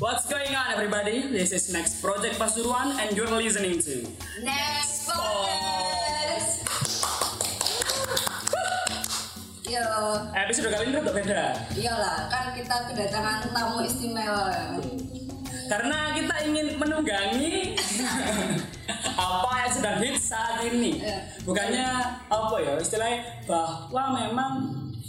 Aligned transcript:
What's 0.00 0.24
going 0.24 0.56
on, 0.56 0.72
everybody? 0.72 1.28
This 1.28 1.52
is 1.52 1.68
Next 1.76 2.00
Project 2.00 2.40
Pasuruan, 2.40 2.96
and 2.96 3.12
you're 3.12 3.28
listening 3.28 3.84
to 3.84 4.08
Next 4.40 5.04
podcast. 5.12 6.64
Yo, 9.68 9.84
episode 10.40 10.72
kali 10.72 10.88
ini 10.88 10.96
rada 10.96 11.12
beda. 11.12 11.42
iyalah 11.76 12.32
kan 12.32 12.56
kita 12.56 12.76
kedatangan 12.88 13.52
tamu 13.52 13.84
istimewa. 13.84 14.80
Karena 15.68 16.16
kita 16.16 16.34
ingin 16.48 16.80
menunggangi 16.80 17.76
apa 19.20 19.52
yang 19.52 19.72
sedang 19.76 20.00
hits 20.00 20.32
saat 20.32 20.64
ini. 20.64 21.04
Iya. 21.04 21.44
Bukannya 21.44 21.88
apa 22.32 22.56
ya 22.56 22.72
istilahnya 22.80 23.44
bahwa 23.44 24.16
memang 24.16 24.52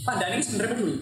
Pandaan 0.02 0.34
ini 0.34 0.42
sebenarnya 0.42 0.74
peduli. 0.74 0.98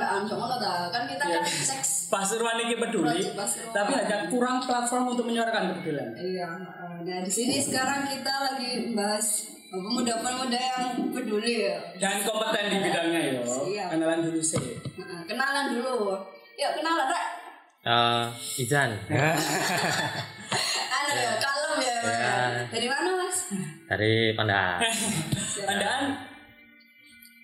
Cok 0.00 0.36
ngono 0.36 0.56
ta? 0.56 0.72
Kan 0.88 1.02
kita 1.04 1.22
Iya. 1.24 1.38
kan 1.38 1.44
seks. 1.44 1.90
Pasuruan 2.08 2.56
ini 2.58 2.74
peduli, 2.74 3.20
Project 3.20 3.36
Pasuruan. 3.36 3.72
tapi 3.72 3.92
hanya 3.94 4.16
kurang 4.26 4.56
platform 4.60 5.04
untuk 5.10 5.24
menyuarakan 5.24 5.62
kepedulian. 5.72 6.10
Iya. 6.14 6.48
uh, 6.48 6.98
Nah 6.98 7.18
di 7.20 7.28
sini 7.28 7.56
sekarang 7.58 8.04
kita 8.04 8.32
lagi 8.44 8.70
bahas 8.92 9.26
pemuda-pemuda 9.68 10.56
yang 10.56 10.84
peduli 11.10 11.64
ya. 11.64 11.76
Dan 11.96 12.22
kompeten 12.22 12.64
di 12.66 12.78
bidangnya 12.80 13.20
yo. 13.30 13.42
Iya. 13.66 13.84
Kenalan 13.88 14.20
dulu 14.22 14.40
sih. 14.40 14.64
Kenalan 15.24 15.64
dulu. 15.70 16.16
Yuk 16.54 16.70
kenalan 16.74 17.06
Rek. 17.06 17.26
Eh, 17.80 18.24
Izan 18.58 18.90
Anu 20.90 21.12
ya, 21.14 21.32
kalem 21.38 21.72
ya. 21.78 21.98
Iya. 22.02 22.34
Dari 22.68 22.86
mana 22.86 23.10
mas? 23.16 23.38
dari 23.86 24.12
Pandaan. 24.34 24.78
Pandaan 25.68 26.02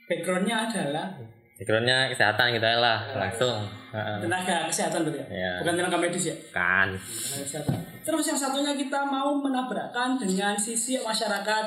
backgroundnya 0.04 0.68
adalah 0.68 1.06
Backgroundnya 1.54 2.10
kesehatan 2.10 2.58
kita 2.58 2.82
lah 2.82 2.98
langsung. 3.14 3.62
Heeh. 3.94 4.26
tenaga 4.26 4.66
kesehatan 4.66 5.06
berarti 5.06 5.22
ya? 5.22 5.26
Iya. 5.30 5.52
Bukan 5.62 5.74
tenaga 5.78 5.98
medis 6.02 6.26
ya? 6.26 6.36
Kan. 6.50 6.98
Tenaga 6.98 7.42
kesehatan. 7.46 7.78
Terus 8.02 8.24
yang 8.26 8.38
satunya 8.42 8.72
kita 8.74 9.06
mau 9.06 9.38
menabrakkan 9.38 10.18
dengan 10.18 10.58
sisi 10.58 10.98
masyarakat 10.98 11.64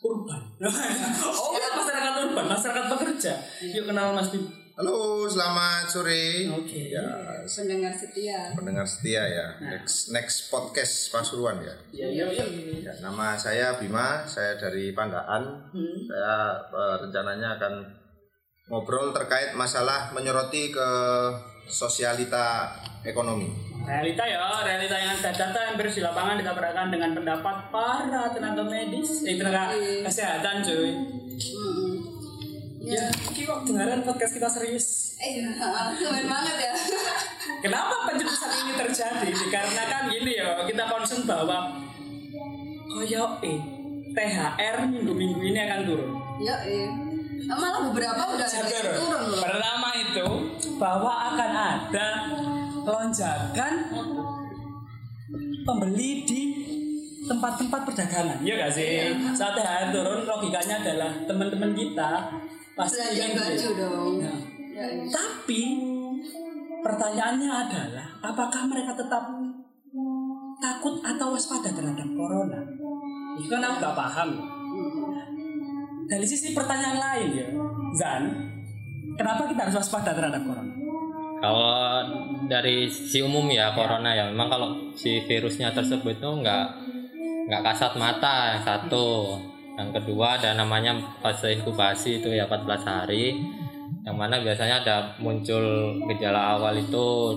urban. 0.00 0.40
oh, 0.64 1.52
ya, 1.52 1.68
masyarakat 1.68 2.12
urban, 2.24 2.44
masyarakat 2.48 2.84
pekerja. 2.96 3.32
Yuk 3.76 3.84
kenal 3.92 4.16
Mas 4.16 4.32
Bim. 4.32 4.48
Halo, 4.76 5.28
selamat 5.28 5.84
sore. 5.88 6.48
Oke. 6.56 6.96
Ya, 6.96 7.04
Pendengar 7.44 7.92
setia. 7.92 8.56
pendengar 8.56 8.88
setia 8.88 9.20
ya. 9.24 9.46
Next 9.60 10.16
next 10.16 10.48
podcast 10.48 11.12
Pasuruan 11.12 11.60
ya. 11.60 11.76
Iya, 11.92 12.08
iya, 12.12 12.24
iya. 12.28 12.44
ya. 12.88 12.92
Nama 13.04 13.36
saya 13.36 13.76
Bima, 13.76 14.24
saya 14.24 14.56
dari 14.56 14.96
Pandaan. 14.96 15.72
Hmm. 15.76 15.96
Saya 16.08 16.60
eh, 16.72 16.96
rencananya 17.04 17.56
akan 17.60 17.72
ngobrol 18.66 19.14
terkait 19.14 19.54
masalah 19.54 20.10
menyoroti 20.10 20.74
ke 20.74 20.88
sosialita 21.70 22.74
ekonomi. 23.06 23.46
Realita 23.86 24.26
ya, 24.26 24.42
realita 24.66 24.98
yang 24.98 25.14
ada 25.14 25.30
data 25.30 25.58
yang 25.70 25.78
di 25.78 26.02
lapangan 26.02 26.34
ditabrakkan 26.42 26.90
dengan 26.90 27.14
pendapat 27.14 27.70
para 27.70 28.34
tenaga 28.34 28.66
medis, 28.66 29.22
eh 29.22 29.38
tenaga 29.38 29.70
kesehatan 30.02 30.58
cuy. 30.66 30.90
Hmm. 31.38 31.94
Ya, 32.86 33.02
ini 33.30 33.42
kok 33.46 33.66
dengaran 33.66 34.02
podcast 34.02 34.34
kita 34.34 34.46
serius. 34.50 35.18
Eh, 35.18 35.42
keren 35.46 36.26
banget 36.26 36.56
ya. 36.70 36.74
Kenapa 37.62 38.10
penjelasan 38.10 38.50
ini 38.50 38.72
terjadi? 38.78 39.26
Dikarenakan 39.30 40.02
gini 40.10 40.38
ya, 40.38 40.66
kita 40.66 40.86
concern 40.90 41.22
bahwa 41.26 41.70
koyo 42.90 43.38
eh 43.42 43.58
THR 44.14 44.76
minggu-minggu 44.90 45.40
ini 45.42 45.58
akan 45.62 45.80
turun. 45.86 46.10
Ya, 46.42 46.58
iya. 46.66 47.15
Malah 47.44 47.80
beberapa 47.84 48.22
udah 48.32 48.48
Sabar. 48.48 48.84
turun 48.92 49.22
loh. 49.28 49.40
Pertama 49.40 49.88
itu 49.94 50.26
bahwa 50.76 51.12
akan 51.28 51.50
ada 51.52 52.08
lonjakan 52.80 53.72
pembeli 55.62 56.22
di 56.22 56.42
tempat-tempat 57.26 57.80
perdagangan. 57.82 58.38
Iya 58.40 58.54
gak 58.56 58.72
sih? 58.72 58.90
Saat 59.32 59.54
THR 59.54 59.90
turun 59.90 60.22
logikanya 60.22 60.78
adalah 60.80 61.10
teman-teman 61.26 61.74
kita 61.74 62.30
pasti 62.72 63.02
Belanja 63.02 63.26
beli. 63.26 63.38
baju 63.40 63.70
dong. 63.74 64.12
Nah, 64.22 64.38
Ya, 64.76 64.84
iya. 64.86 65.08
tapi 65.08 65.60
pertanyaannya 66.78 67.48
adalah 67.48 68.06
apakah 68.20 68.68
mereka 68.68 68.92
tetap 68.92 69.24
takut 70.58 71.00
atau 71.00 71.32
waspada 71.32 71.72
terhadap 71.72 72.04
corona? 72.12 72.60
Itu 73.34 73.48
kan 73.48 73.64
aku 73.64 73.76
gak 73.80 73.96
paham. 73.96 74.30
Dari 76.06 76.26
sisi 76.26 76.54
pertanyaan 76.54 76.98
lain 77.02 77.28
ya, 77.34 77.48
Zan, 77.98 78.22
kenapa 79.18 79.50
kita 79.50 79.66
harus 79.66 79.76
waspada 79.82 80.14
terhadap 80.14 80.42
corona? 80.46 80.74
Kalau 81.36 82.00
dari 82.48 82.88
si 82.88 83.20
umum 83.20 83.44
ya 83.52 83.74
corona 83.76 84.14
ya. 84.16 84.30
Memang 84.32 84.48
kalau 84.48 84.68
si 84.96 85.20
virusnya 85.28 85.74
tersebut 85.74 86.16
itu 86.16 86.30
nggak 86.42 86.66
nggak 87.46 87.62
kasat 87.62 87.92
mata 88.00 88.56
yang 88.56 88.62
satu. 88.64 89.36
Yang 89.76 90.00
kedua 90.00 90.40
ada 90.40 90.56
namanya 90.56 90.96
fase 91.20 91.60
inkubasi 91.60 92.24
itu 92.24 92.32
ya 92.32 92.48
14 92.48 92.80
hari. 92.88 93.36
Yang 94.06 94.16
mana 94.16 94.40
biasanya 94.40 94.80
ada 94.80 94.96
muncul 95.20 95.94
gejala 96.08 96.56
awal 96.56 96.78
itu 96.78 97.36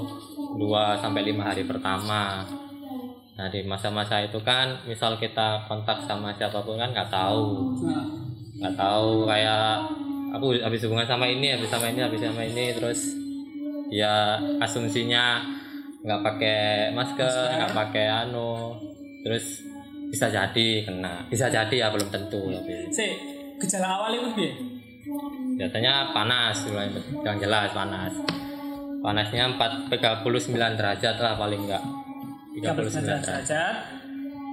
2 0.56 1.02
sampai 1.04 1.28
5 1.28 1.42
hari 1.44 1.64
pertama. 1.68 2.48
Nah 3.36 3.48
di 3.52 3.68
masa-masa 3.68 4.24
itu 4.24 4.40
kan 4.40 4.80
misal 4.88 5.20
kita 5.20 5.68
kontak 5.68 6.00
sama 6.08 6.32
siapa 6.40 6.64
pun 6.64 6.80
kan 6.80 6.96
nggak 6.96 7.12
tahu. 7.12 7.76
Nah, 7.84 8.29
nggak 8.60 8.76
tahu 8.76 9.26
kayak 9.26 9.88
aku 10.36 10.60
habis 10.62 10.84
hubungan 10.86 11.08
sama 11.08 11.26
ini 11.26 11.56
habis 11.56 11.72
sama 11.72 11.90
ini 11.90 12.00
habis 12.04 12.22
sama 12.22 12.42
ini 12.44 12.66
terus 12.76 13.00
ya 13.90 14.38
asumsinya 14.62 15.42
nggak 16.06 16.22
pakai 16.22 16.62
masker 16.94 17.60
nggak 17.60 17.74
pakai 17.76 18.06
anu 18.08 18.76
terus 19.26 19.64
bisa 20.10 20.32
jadi 20.32 20.88
kena 20.88 21.26
bisa 21.28 21.50
jadi 21.50 21.76
ya 21.76 21.88
belum 21.92 22.10
tentu 22.12 22.50
tapi 22.50 22.90
si 22.94 23.06
gejala 23.60 24.00
awal 24.00 24.16
itu 24.16 24.30
piye? 24.34 24.52
biasanya 25.60 26.16
panas 26.16 26.56
yang 27.26 27.36
jelas 27.36 27.70
panas. 27.76 28.14
Panasnya 29.00 29.48
4 29.56 29.92
39 29.92 30.28
derajat 30.76 31.16
lah 31.24 31.40
paling 31.40 31.68
enggak 31.68 31.84
39 32.52 33.00
derajat. 33.00 33.20
derajat. 33.24 33.76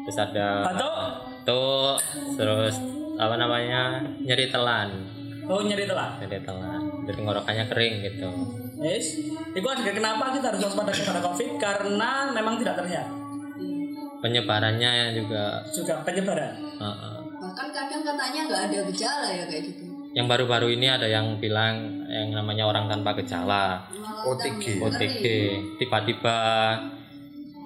terus 0.06 0.18
ada 0.22 0.46
Atau 0.70 0.90
tuh 1.46 1.94
terus 2.34 2.74
apa 3.16 3.34
namanya 3.38 4.02
nyeri 4.20 4.50
telan 4.50 4.90
oh 5.46 5.62
nyeri 5.62 5.86
telat. 5.86 6.18
nyeri 6.20 6.42
telan 6.42 6.82
jadi 7.06 7.18
ngorokannya 7.22 7.64
kering 7.70 7.94
gitu 8.04 8.30
Yes. 8.76 9.16
Itu 9.56 9.64
ada 9.64 9.80
kenapa 9.88 10.36
kita 10.36 10.52
harus 10.52 10.68
waspada 10.68 10.92
kepada 10.92 11.24
COVID 11.24 11.56
karena 11.56 12.28
memang 12.28 12.60
tidak 12.60 12.76
terlihat. 12.76 13.08
penyebarannya 14.20 15.16
juga 15.16 15.64
Juga 15.72 16.04
penyebaran. 16.04 16.60
uh, 16.76 16.84
uh. 16.84 17.16
Bahkan 17.40 17.68
kadang 17.72 18.04
katanya 18.04 18.40
nggak 18.48 18.62
ada 18.68 18.78
gejala 18.92 19.28
ya 19.32 19.44
kayak 19.48 19.62
gitu. 19.72 19.84
yang 20.12 20.28
baru-baru 20.28 20.72
ini 20.72 20.88
ada 20.88 21.04
yang 21.08 21.36
bilang 21.36 22.04
yang 22.08 22.32
namanya 22.32 22.68
orang 22.68 22.84
tanpa 22.84 23.16
gejala 23.16 23.80
OTG. 24.24 24.80
OTG 24.80 25.24
tiba-tiba 25.76 26.36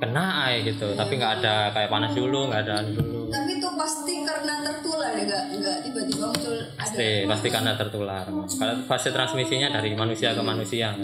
kena 0.00 0.49
ay 0.49 0.65
gitu. 0.65 0.97
Tapi 0.97 1.12
nggak 1.21 1.33
ada 1.41 1.71
kayak 1.77 1.93
panas 1.93 2.12
dulu 2.16 2.49
nggak 2.49 2.61
ada 2.66 2.75
anu 2.83 2.91
dulu. 2.97 3.21
Tapi 3.31 3.50
itu 3.61 3.69
pasti 3.77 4.15
karena 4.25 4.55
tertular 4.65 5.12
ya, 5.15 5.22
nggak 5.28 5.44
nggak 5.61 5.77
tiba-tiba 5.87 6.25
muncul 6.33 6.56
ada. 6.56 6.75
pasti 6.81 7.09
pasti 7.28 7.49
karena 7.53 7.72
tertular. 7.77 8.25
Kalau 8.27 8.75
fase 8.88 9.09
transmisinya 9.12 9.69
dari 9.71 9.93
manusia 9.94 10.33
ke 10.33 10.43
manusia. 10.43 10.97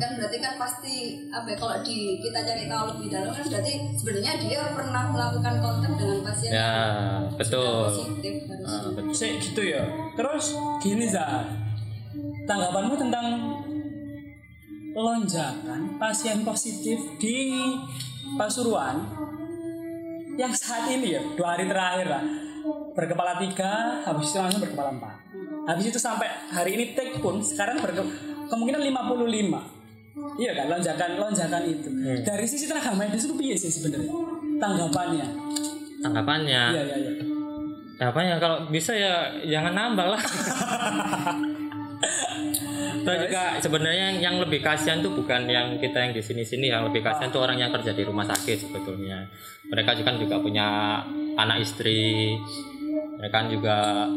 Kan 0.00 0.16
berarti 0.16 0.38
kan 0.40 0.56
pasti 0.56 1.28
apa 1.28 1.44
ya, 1.52 1.56
kalau 1.60 1.76
di 1.84 2.16
kita 2.24 2.40
cari 2.40 2.64
tahu 2.64 2.84
lebih 2.96 3.06
dalam 3.12 3.30
kan 3.36 3.44
berarti 3.44 3.72
sebenarnya 4.00 4.32
dia 4.40 4.60
pernah 4.72 5.04
melakukan 5.12 5.54
kontak 5.60 5.92
dengan 6.00 6.18
pasien 6.24 6.50
ya 6.50 6.56
yang 6.56 7.36
betul. 7.36 7.84
positif 7.92 8.34
Ah, 8.64 8.88
betul. 8.96 9.12
Gitu 9.12 9.62
ya. 9.66 9.84
Terus 10.16 10.44
gini 10.80 11.04
Za. 11.04 11.44
Tanggapanmu 12.48 12.94
tentang 12.96 13.26
lonjakan 14.94 15.96
pasien 16.00 16.42
positif 16.42 16.98
di 17.20 17.54
Pasuruan 18.30 19.02
yang 20.38 20.54
saat 20.54 20.86
ini 20.86 21.18
ya 21.18 21.22
dua 21.34 21.58
hari 21.58 21.66
terakhir 21.66 22.06
lah. 22.06 22.22
Berkepala 22.94 23.40
tiga 23.40 24.04
habis 24.06 24.30
itu 24.30 24.38
langsung 24.38 24.62
berkepala 24.62 24.94
empat. 24.94 25.14
Habis 25.66 25.90
itu 25.90 25.98
sampai 25.98 26.28
hari 26.52 26.78
ini 26.78 26.84
take 26.94 27.18
pun 27.18 27.42
sekarang 27.42 27.82
berke 27.82 28.04
kemungkinan 28.46 28.82
55 28.86 30.38
iya 30.42 30.50
kan 30.54 30.66
lonjakan 30.68 31.10
lonjakan 31.18 31.62
itu. 31.66 31.88
Dari 32.22 32.46
sisi 32.46 32.70
tenaga 32.70 32.94
medis 32.94 33.26
itu 33.26 33.34
piye 33.34 33.56
sih 33.58 33.72
sebenarnya? 33.72 34.12
Tanggapannya? 34.60 35.26
Tanggapannya? 36.04 36.62
Iya 36.76 36.82
iya 36.86 36.96
iya. 36.98 37.12
Tanggapannya 37.98 38.34
kalau 38.38 38.56
bisa 38.70 38.92
ya 38.94 39.42
jangan 39.48 39.72
nambah 39.74 40.06
lah 40.06 40.22
Terus 43.00 43.18
juga 43.28 43.44
sebenarnya 43.60 44.20
yang, 44.20 44.36
lebih 44.40 44.60
kasihan 44.60 45.00
tuh 45.00 45.12
bukan 45.14 45.48
yang 45.48 45.76
kita 45.80 46.08
yang 46.08 46.12
di 46.12 46.22
sini-sini 46.22 46.68
yang 46.68 46.84
lebih 46.88 47.00
kasihan 47.00 47.32
tuh 47.32 47.44
orang 47.44 47.58
yang 47.58 47.70
kerja 47.72 47.92
di 47.92 48.02
rumah 48.04 48.24
sakit 48.24 48.68
sebetulnya. 48.68 49.28
Mereka 49.68 49.96
juga 49.98 50.16
juga 50.16 50.36
punya 50.40 51.00
anak 51.36 51.64
istri. 51.64 52.36
Mereka 53.20 53.34
kan 53.34 53.46
juga 53.52 54.08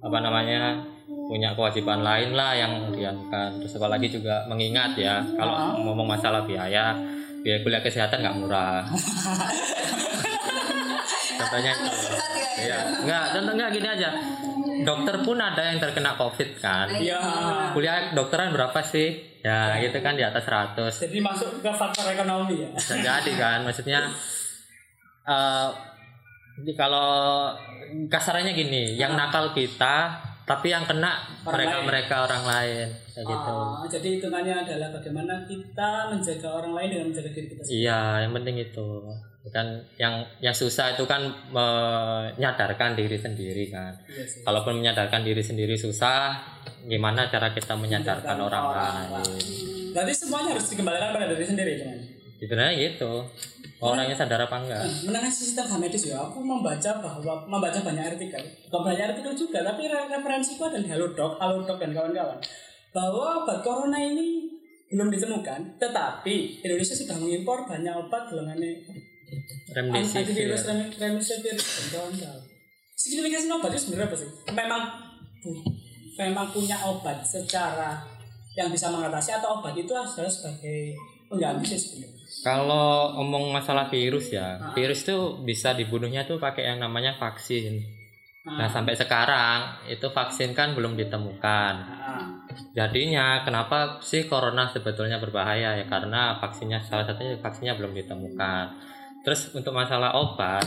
apa 0.00 0.18
namanya 0.24 0.80
punya 1.28 1.54
kewajiban 1.54 2.02
lain 2.02 2.34
lah 2.34 2.58
yang 2.58 2.90
dianukan 2.90 3.62
terus 3.62 3.78
apalagi 3.78 4.10
juga 4.10 4.50
mengingat 4.50 4.98
ya 4.98 5.22
kalau 5.38 5.78
ngomong 5.78 6.18
masalah 6.18 6.42
biaya 6.42 6.90
biaya 7.46 7.62
kuliah 7.62 7.78
kesehatan 7.78 8.18
nggak 8.18 8.38
murah 8.40 8.82
contohnya 11.38 11.72
itu 11.74 11.90
Berat 11.90 12.26
ya. 12.36 12.50
Iya, 12.60 12.78
enggak, 13.02 13.24
contoh 13.34 13.52
enggak 13.56 13.70
gini 13.72 13.88
aja. 13.88 14.08
Dokter 14.86 15.16
pun 15.24 15.38
ada 15.38 15.62
yang 15.70 15.78
terkena 15.78 16.14
Covid 16.16 16.58
kan. 16.58 16.86
Iya. 16.90 17.20
Kuliah 17.72 18.12
dokteran 18.12 18.52
berapa 18.52 18.80
sih? 18.84 19.30
Ya, 19.40 19.80
gitu 19.80 20.04
kan 20.04 20.20
di 20.20 20.24
atas 20.24 20.44
100. 20.44 20.76
Jadi 21.08 21.18
masuk 21.24 21.64
ke 21.64 21.70
faktor 21.72 22.12
ekonomi 22.12 22.60
ya. 22.60 22.70
Bisa 22.76 23.00
jadi 23.00 23.32
kan, 23.40 23.64
maksudnya 23.64 24.04
eh 25.24 25.68
jadi 26.60 26.76
kalau 26.76 27.48
kasarannya 28.12 28.52
gini, 28.52 29.00
yang 29.00 29.16
nakal 29.16 29.56
kita, 29.56 30.20
tapi 30.44 30.68
yang 30.68 30.84
kena 30.84 31.24
Orang 31.40 31.56
mereka-mereka 31.56 32.26
orang 32.28 32.44
lain 32.44 32.86
kayak 33.16 33.24
gitu. 33.24 33.56
Ah, 33.56 33.86
jadi 33.88 34.08
hitungannya 34.20 34.54
adalah 34.66 34.88
bagaimana 34.92 35.34
kita 35.48 36.12
menjaga 36.12 36.48
orang 36.50 36.72
lain 36.76 36.88
dengan 36.92 37.06
menjaga 37.08 37.30
diri 37.32 37.46
kita 37.48 37.62
sendiri. 37.64 37.80
Iya, 37.86 38.00
yang 38.28 38.32
penting 38.36 38.56
itu. 38.60 38.88
Kan 39.48 39.80
yang 39.96 40.20
yang 40.44 40.52
susah 40.52 40.92
itu 40.92 41.08
kan 41.08 41.24
menyadarkan 41.48 42.92
diri 42.92 43.16
sendiri 43.16 43.72
kan. 43.72 43.96
Iya 44.04 44.24
sih. 44.28 44.44
Kalaupun 44.44 44.84
menyadarkan 44.84 45.24
diri 45.24 45.40
sendiri 45.40 45.80
susah, 45.80 46.36
gimana 46.84 47.32
cara 47.32 47.56
kita 47.56 47.72
menyadarkan 47.72 48.36
orang 48.36 48.64
lain? 48.76 49.08
Berarti 49.96 50.12
semuanya 50.12 50.54
harus 50.54 50.68
dikembalikan 50.68 51.16
pada 51.16 51.32
diri 51.32 51.46
sendiri 51.48 51.72
kan? 51.80 51.96
Sebenarnya 52.36 52.72
gitu. 52.78 53.12
Orangnya 53.80 54.12
sadar 54.12 54.44
apa 54.44 54.60
enggak? 54.60 54.84
Mengenai 55.08 55.32
sistem 55.32 55.64
medis 55.80 56.04
ya, 56.04 56.20
aku 56.20 56.44
membaca 56.44 57.00
bahwa 57.00 57.48
membaca 57.48 57.80
banyak 57.80 58.12
artikel, 58.12 58.44
bukan 58.68 58.92
banyak 58.92 59.04
artikel 59.08 59.32
juga, 59.32 59.64
tapi 59.64 59.88
re- 59.88 60.08
referensiku 60.12 60.68
ada 60.68 60.84
di 60.84 60.88
Halodoc, 60.92 61.40
Halodoc 61.40 61.80
dan 61.80 61.96
kawan-kawan, 61.96 62.36
bahwa 62.92 63.40
obat 63.40 63.64
corona 63.64 63.96
ini 63.96 64.52
belum 64.92 65.08
ditemukan, 65.08 65.80
tetapi 65.80 66.60
Indonesia 66.60 66.92
sudah 66.92 67.16
mengimpor 67.16 67.64
banyak 67.64 67.94
obat 68.04 68.28
golongan 68.28 68.60
Remdesivir. 69.70 70.54
remdesivir 70.98 71.56
kawan-kawan. 71.94 72.42
Signifikansi 72.94 73.48
obat 73.48 73.70
itu 73.72 73.80
sebenarnya 73.88 74.08
apa 74.12 74.16
sih? 74.18 74.30
Memang 74.52 74.82
memang 76.20 76.46
punya 76.52 76.76
obat 76.84 77.24
secara 77.24 77.96
yang 78.52 78.68
bisa 78.68 78.92
mengatasi 78.92 79.32
atau 79.32 79.62
obat 79.62 79.72
itu 79.72 79.94
adalah 79.94 80.28
sebagai 80.28 80.98
pengganggu 81.30 81.64
sih 81.64 81.78
sebenarnya. 81.80 82.20
Kalau 82.44 83.16
ngomong 83.18 83.54
masalah 83.54 83.88
virus 83.88 84.34
ya, 84.34 84.74
virus 84.76 85.06
tuh 85.06 85.40
bisa 85.42 85.72
dibunuhnya 85.72 86.26
tuh 86.26 86.36
pakai 86.36 86.68
yang 86.74 86.78
namanya 86.82 87.16
vaksin. 87.16 87.80
Nah 88.40 88.72
sampai 88.72 88.96
sekarang 88.96 89.84
itu 89.86 90.08
vaksin 90.08 90.56
kan 90.56 90.72
belum 90.72 90.96
ditemukan. 90.96 91.74
Ah. 91.84 92.24
Jadinya 92.72 93.44
kenapa 93.44 94.00
sih 94.00 94.24
corona 94.24 94.66
sebetulnya 94.72 95.20
berbahaya 95.20 95.76
ya 95.76 95.86
karena 95.86 96.40
vaksinnya 96.40 96.80
salah 96.80 97.04
satunya 97.04 97.36
vaksinnya 97.36 97.76
belum 97.76 97.92
ditemukan. 97.92 98.64
Terus 99.20 99.52
untuk 99.52 99.72
masalah 99.72 100.12
obat, 100.12 100.64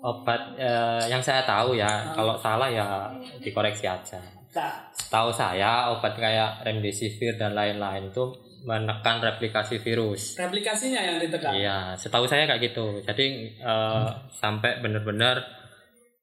obat 0.00 0.40
eh, 0.54 1.04
yang 1.06 1.20
saya 1.20 1.42
tahu 1.42 1.74
ya 1.74 2.12
kalau 2.12 2.36
salah 2.36 2.68
ya 2.68 3.08
dikoreksi 3.40 3.84
aja. 3.84 4.20
Nah, 4.52 4.72
Tahu 5.06 5.28
saya 5.30 5.92
obat 5.92 6.16
kayak 6.16 6.64
remdesivir 6.64 7.36
dan 7.36 7.52
lain-lain 7.52 8.08
itu 8.08 8.24
menekan 8.64 9.20
replikasi 9.20 9.78
virus. 9.78 10.34
replikasinya 10.34 10.98
yang 10.98 11.16
ditekan. 11.20 11.52
Iya, 11.52 11.78
setahu 11.94 12.24
saya 12.24 12.44
kayak 12.44 12.72
gitu. 12.72 12.98
Jadi 13.00 13.52
eh, 13.54 14.08
sampai 14.32 14.80
benar-benar 14.80 15.36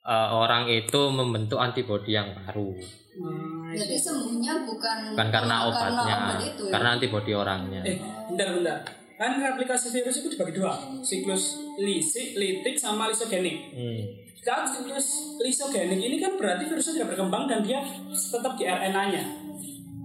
eh, 0.01 0.29
orang 0.29 0.65
itu 0.67 1.09
membentuk 1.09 1.57
antibodi 1.57 2.13
yang 2.13 2.33
baru, 2.35 2.73
Hmm, 3.13 3.69
Jadi 3.69 3.93
sembuhnya 3.93 4.65
bukan 4.65 5.13
bukan 5.13 5.27
karena 5.29 5.69
obatnya, 5.69 6.15
obat 6.17 6.37
itu 6.41 6.63
ya. 6.65 6.71
karena 6.73 6.89
antibodi 6.97 7.31
orangnya. 7.31 7.81
Eh, 7.85 8.01
bentar 8.25 8.49
bentar. 8.49 8.77
Kan 9.23 9.39
replikasi 9.39 9.95
virus 9.95 10.19
itu 10.19 10.35
dibagi 10.35 10.59
dua, 10.59 10.75
siklus 10.99 11.63
lisik, 11.79 12.35
litik, 12.35 12.75
sama 12.75 13.07
lisogenik. 13.07 13.71
Hmm. 13.71 14.03
Kalau 14.43 14.67
siklus 14.67 15.39
lisogenik 15.39 15.95
ini 15.95 16.19
kan 16.19 16.35
berarti 16.35 16.67
virusnya 16.67 16.99
tidak 16.99 17.15
berkembang 17.15 17.47
dan 17.47 17.63
dia 17.63 17.79
tetap 18.11 18.59
di 18.59 18.67
RNA-nya. 18.67 19.23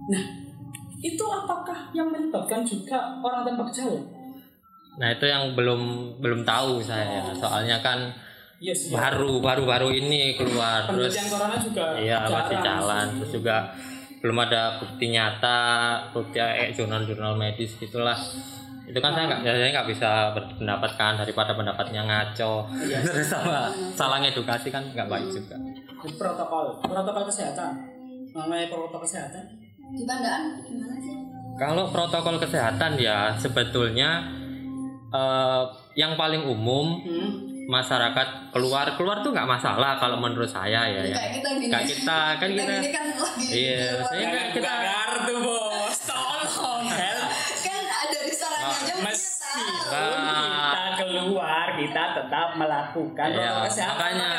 Nah, 0.07 0.23
itu 1.03 1.25
apakah 1.27 1.91
yang 1.91 2.07
menyebabkan 2.07 2.63
juga 2.63 3.19
orang 3.19 3.43
tanpa 3.43 3.67
gejala? 3.67 3.99
Nah 5.03 5.07
itu 5.11 5.25
yang 5.27 5.51
belum 5.51 6.15
belum 6.23 6.47
tahu 6.47 6.79
saya. 6.79 7.35
Soalnya 7.35 7.83
kan 7.83 8.15
Yes, 8.59 8.91
baru 8.91 9.39
baru 9.39 9.63
baru 9.63 9.87
ini 9.87 10.35
keluar 10.35 10.83
terus 10.83 11.15
Penelitian 11.15 11.27
corona 11.31 11.55
juga 11.63 11.95
iya 11.95 12.27
masih 12.27 12.59
jalan 12.59 13.05
terus 13.15 13.31
juga 13.39 13.71
belum 14.19 14.37
ada 14.43 14.79
bukti 14.79 15.15
nyata 15.15 15.59
bukti 16.11 16.37
eh, 16.39 16.71
jurnal-jurnal 16.75 17.39
medis 17.39 17.75
gitulah. 17.79 18.17
Itu 18.89 18.97
kan 18.99 19.13
saya 19.13 19.29
nggak 19.29 19.41
saya 19.45 19.69
nggak 19.69 19.89
bisa 19.89 20.09
berpendapat 20.33 20.91
kan 20.97 21.13
daripada 21.15 21.53
pendapatnya 21.53 22.01
ngaco. 22.03 22.67
Iya. 22.73 22.99
terus 23.05 23.29
sama 23.31 23.69
salah 23.95 24.19
edukasi 24.23 24.73
kan 24.73 24.83
nggak 24.91 25.07
baik 25.07 25.27
juga. 25.29 25.55
Di 25.99 26.11
protokol, 26.15 26.79
protokol 26.83 27.23
kesehatan. 27.27 27.71
Mengenai 28.29 28.69
protokol 28.69 29.03
kesehatan, 29.03 29.41
Di 29.89 30.05
Bandaan 30.05 30.61
gimana 30.61 30.95
sih? 31.01 31.19
kalau 31.59 31.91
protokol 31.91 32.39
kesehatan 32.39 32.95
ya 32.95 33.35
sebetulnya 33.35 34.23
eh, 35.11 35.63
yang 35.99 36.15
paling 36.15 36.47
umum 36.47 37.03
hmm, 37.03 37.48
masyarakat 37.69 38.27
keluar 38.49 38.97
keluar 38.97 39.21
tuh 39.21 39.29
nggak 39.29 39.45
masalah 39.47 39.93
kalau 39.95 40.17
menurut 40.17 40.49
saya 40.49 40.89
ya, 40.89 41.05
ya. 41.05 41.13
Kayak 41.13 41.31
kita 41.37 41.49
gini. 41.53 41.65
Kayak 41.69 41.85
kita 41.87 42.19
kan 42.33 42.49
kita 42.49 42.63
gini 42.73 42.89
kan 42.89 43.05
lagi. 43.13 43.45
Iya, 43.47 43.85
saya 44.01 44.25
kan 44.27 44.45
kita 44.49 44.71
kartu 44.73 45.35
bos, 45.37 45.97
tolong 46.03 46.85
help. 46.89 47.29
kan 47.61 47.77
ada 47.85 48.19
di 48.19 48.33
sana 48.33 48.57
Wah, 48.59 48.73
aja 48.73 48.93
Meskipun 48.99 49.37
Nah. 49.89 50.71
kita 50.71 50.83
keluar, 50.99 51.67
kita 51.75 52.03
tetap 52.15 52.47
melakukan 52.55 53.27
Ya, 53.27 53.35
protokol 53.35 53.65
kesehatan. 53.65 53.93
makanya 53.95 54.29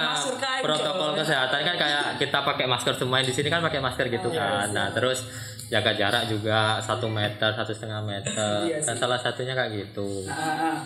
protokol 0.60 1.10
kesehatan 1.16 1.60
kan 1.60 1.76
kayak 1.76 2.04
kita 2.16 2.38
pakai 2.40 2.66
masker 2.66 2.94
semua 2.96 3.18
di 3.20 3.30
sini 3.30 3.48
kan 3.48 3.60
pakai 3.60 3.78
masker 3.78 4.06
gitu 4.08 4.28
Iya, 4.28 4.38
kan. 4.40 4.66
Nah 4.70 4.86
terus 4.90 5.26
jaga 5.66 5.92
jarak 5.92 6.26
juga 6.26 6.78
satu 6.80 7.06
meter 7.06 7.50
satu 7.52 7.70
setengah 7.70 8.00
meter. 8.00 8.34
Iya, 8.64 8.78
Dan 8.80 8.94
salah 8.96 9.18
satunya 9.18 9.52
kayak 9.52 9.70
gitu. 9.72 10.26
Ah, 10.26 10.34
ah, 10.34 10.54
ah. 10.68 10.78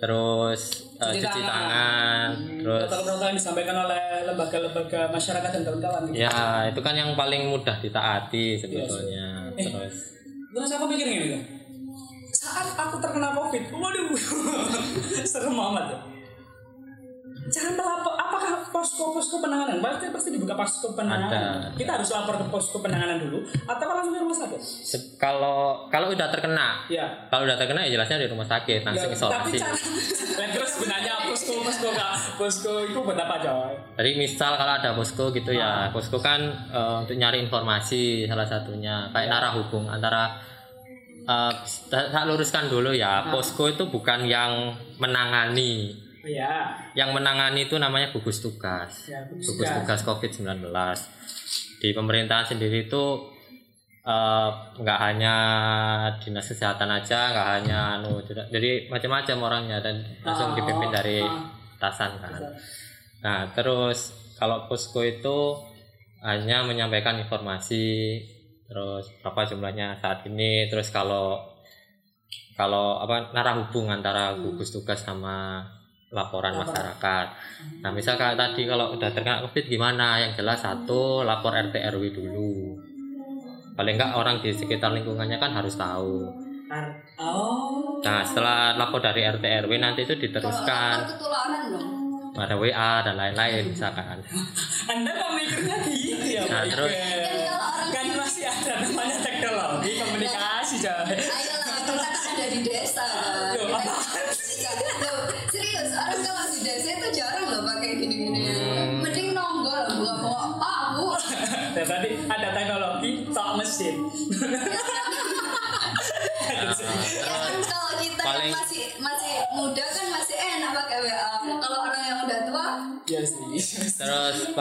Terus 0.00 0.60
eh, 0.96 1.12
cuci 1.20 1.40
tangan. 1.44 2.32
Terus 2.56 2.80
protokol-protokol 2.88 3.26
yang 3.28 3.36
disampaikan 3.36 3.76
oleh 3.84 4.02
lembaga-lembaga 4.24 5.00
masyarakat 5.12 5.50
dan 5.52 5.62
kawan-kawan. 5.62 6.00
gitu. 6.08 6.24
ya 6.24 6.32
itu 6.72 6.80
kan 6.80 6.94
yang 6.96 7.12
paling 7.12 7.52
mudah 7.52 7.76
ditaati 7.78 8.56
sebetulnya. 8.56 9.52
Eh. 9.60 9.68
Terus 9.68 9.96
Terus 10.50 10.70
aku 10.74 10.84
mikir 10.90 11.06
gini 11.06 11.26
tuh. 11.30 11.42
Saat 12.34 12.74
aku 12.74 12.96
terkena 12.98 13.36
covid, 13.36 13.62
waduh, 13.70 14.10
serem 15.30 15.54
amat 15.54 15.86
ya. 15.92 15.98
Cara 17.42 17.72
melapor, 17.72 18.12
apakah 18.14 18.52
posko-posko 18.68 19.40
penanganan? 19.40 19.80
Pasti 19.80 20.06
pasti 20.08 20.28
dibuka 20.30 20.52
posko 20.52 20.92
penanganan. 20.92 21.32
Ada. 21.32 21.72
Kita 21.72 21.90
harus 21.94 22.08
lapor 22.10 22.36
ke 22.36 22.46
posko 22.46 22.76
penanganan 22.78 23.16
dulu, 23.18 23.40
atau 23.64 23.84
langsung 23.86 24.12
ke 24.12 24.20
rumah 24.20 24.36
sakit? 24.36 24.60
se- 24.60 25.16
kalau 25.16 25.88
kalau 25.88 26.10
udah 26.10 26.28
terkena 26.28 26.84
Ya. 26.86 27.08
kalau 27.26 27.44
udah 27.44 27.56
terkena 27.56 27.80
ya 27.82 27.92
jelasnya 27.92 28.18
di 28.18 28.28
rumah 28.28 28.44
sakit 28.44 28.80
langsung 28.82 29.08
Ya, 29.08 29.16
tapi 29.16 29.16
isolasi. 29.16 29.56
cara, 29.56 29.72
Lah, 30.36 30.48
terus 30.54 30.72
gunanya 30.76 31.14
posko 31.22 31.52
posko 31.60 31.88
kak, 31.90 32.12
posko 32.36 32.72
itu 32.82 32.98
buat 32.98 33.16
apa 33.16 33.34
coy? 33.38 33.72
Jadi 33.96 34.10
misal 34.16 34.52
kalau 34.54 34.72
ada 34.74 34.90
posko 34.92 35.24
gitu 35.30 35.50
ya, 35.50 35.88
posko 35.90 36.18
kan 36.18 36.40
eh, 36.68 36.94
untuk 36.98 37.16
nyari 37.16 37.40
informasi 37.40 38.26
salah 38.26 38.44
satunya 38.44 39.08
kayak 39.10 39.28
narah 39.28 39.52
hubung 39.54 39.86
antara 39.86 40.36
eh, 41.22 41.52
saya 41.64 42.24
luruskan 42.24 42.66
dulu 42.66 42.92
ya, 42.92 43.26
posko 43.26 43.64
itu 43.66 43.86
bukan 43.86 44.24
yang 44.24 44.70
menangani, 44.96 45.96
Iya, 46.20 46.76
yang 46.92 47.16
menangani 47.16 47.64
itu 47.64 47.80
namanya 47.80 48.12
gugus 48.12 48.44
tugas, 48.44 49.08
ya 49.08 49.24
gugus 49.28 49.56
gugus 49.56 49.70
tugas. 49.72 50.00
COVID-19 50.04 50.68
di 51.80 51.88
pemerintahan 51.96 52.44
sendiri 52.44 52.84
itu 52.84 53.04
eh, 54.04 54.50
nggak 54.80 54.98
hanya 55.00 55.34
dinas 56.20 56.44
kesehatan 56.44 56.88
aja, 56.92 57.32
nggak 57.32 57.48
hanya 57.60 57.78
anu, 58.00 58.20
jadi 58.24 58.88
macam-macam 58.92 59.36
orangnya 59.40 59.78
dan 59.80 60.04
langsung 60.20 60.52
Oh, 60.52 60.56
dipimpin 60.56 60.92
dari 60.92 61.24
ah. 61.24 61.48
atasan 61.80 62.20
kan. 62.20 62.40
Nah, 63.24 63.40
terus 63.52 64.12
kalau 64.36 64.68
posko 64.68 65.04
itu 65.04 65.56
hanya 66.20 66.64
menyampaikan 66.68 67.16
informasi 67.16 68.16
terus 68.68 69.08
berapa 69.24 69.50
jumlahnya 69.50 69.96
saat 69.98 70.22
ini, 70.28 70.68
terus 70.68 70.92
kalau 70.92 71.40
kalau 72.60 73.00
apa 73.00 73.32
narah 73.32 73.56
hubung 73.56 73.88
antara 73.88 74.36
gugus 74.36 74.68
tugas 74.68 75.00
sama 75.00 75.64
laporan 76.10 76.58
masyarakat. 76.58 77.26
Nah, 77.80 77.90
misal 77.94 78.18
kayak 78.18 78.34
tadi 78.34 78.66
kalau 78.66 78.94
udah 78.94 79.10
terkena 79.14 79.46
Covid 79.46 79.64
gimana? 79.66 80.18
Yang 80.18 80.42
jelas 80.42 80.58
satu 80.58 81.22
lapor 81.22 81.54
RT 81.54 81.78
RW 81.94 82.04
dulu. 82.10 82.74
Paling 83.78 83.94
enggak 83.96 84.18
orang 84.18 84.42
di 84.42 84.50
sekitar 84.50 84.90
lingkungannya 84.90 85.38
kan 85.38 85.54
harus 85.54 85.78
tahu. 85.78 86.26
Oh, 87.18 87.98
Nah, 88.00 88.22
setelah 88.22 88.74
lapor 88.74 88.98
dari 88.98 89.22
RT 89.22 89.42
RW 89.66 89.72
nanti 89.78 90.02
itu 90.02 90.14
diteruskan 90.16 91.02
lapor 92.30 92.40
ada 92.40 92.56
WA 92.56 93.02
dan 93.02 93.14
lain-lain 93.18 93.68
misalkan. 93.68 94.22
anda 94.92 95.10
kok 95.12 95.30
mikirnya 95.34 95.76
gitu 95.86 96.26
ya? 96.26 96.42
Nah, 96.46 96.62
terus- 96.66 96.94
Iqbal? 96.94 97.90
Kan 97.90 98.06
kalau 98.14 98.26
orang 98.86 99.18
teknologi 99.18 99.92
komunikasi 99.98 100.76
coy 100.78 101.10
Ayolah, 101.10 101.68
kita 101.74 101.92
kan 101.92 102.14
ada 102.14 102.46
di 102.48 102.58
desa 102.62 103.02
kan. 103.02 103.54
Loh, 103.58 103.78
Kita- 103.82 105.09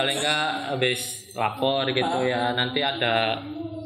paling 0.10 0.25
enggak 0.25 0.50
habis 0.74 1.01
lapor 1.38 1.86
gitu 1.86 2.18
ya. 2.25 2.58
Nanti 2.58 2.82
ada 2.82 3.38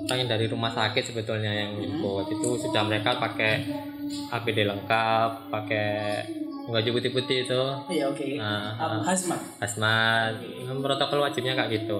orang 0.07 0.23
dari 0.23 0.47
rumah 0.47 0.71
sakit 0.71 1.03
sebetulnya 1.11 1.51
yang 1.51 1.75
ikut 1.83 2.31
itu. 2.31 2.49
Sudah 2.63 2.87
mereka 2.87 3.19
pakai 3.19 3.67
APD 4.31 4.63
lengkap 4.63 5.51
pakai 5.51 6.23
baju 6.71 6.89
putih-putih 6.95 7.43
itu. 7.43 7.61
Iya 7.91 8.07
oke. 8.07 8.39
Ah, 8.39 8.71
Apa, 8.79 8.95
ah. 8.95 9.11
hazmat? 9.11 9.39
hazmat. 9.59 10.31
Protokol 10.79 11.27
wajibnya 11.27 11.59
kayak 11.59 11.83
gitu. 11.83 11.99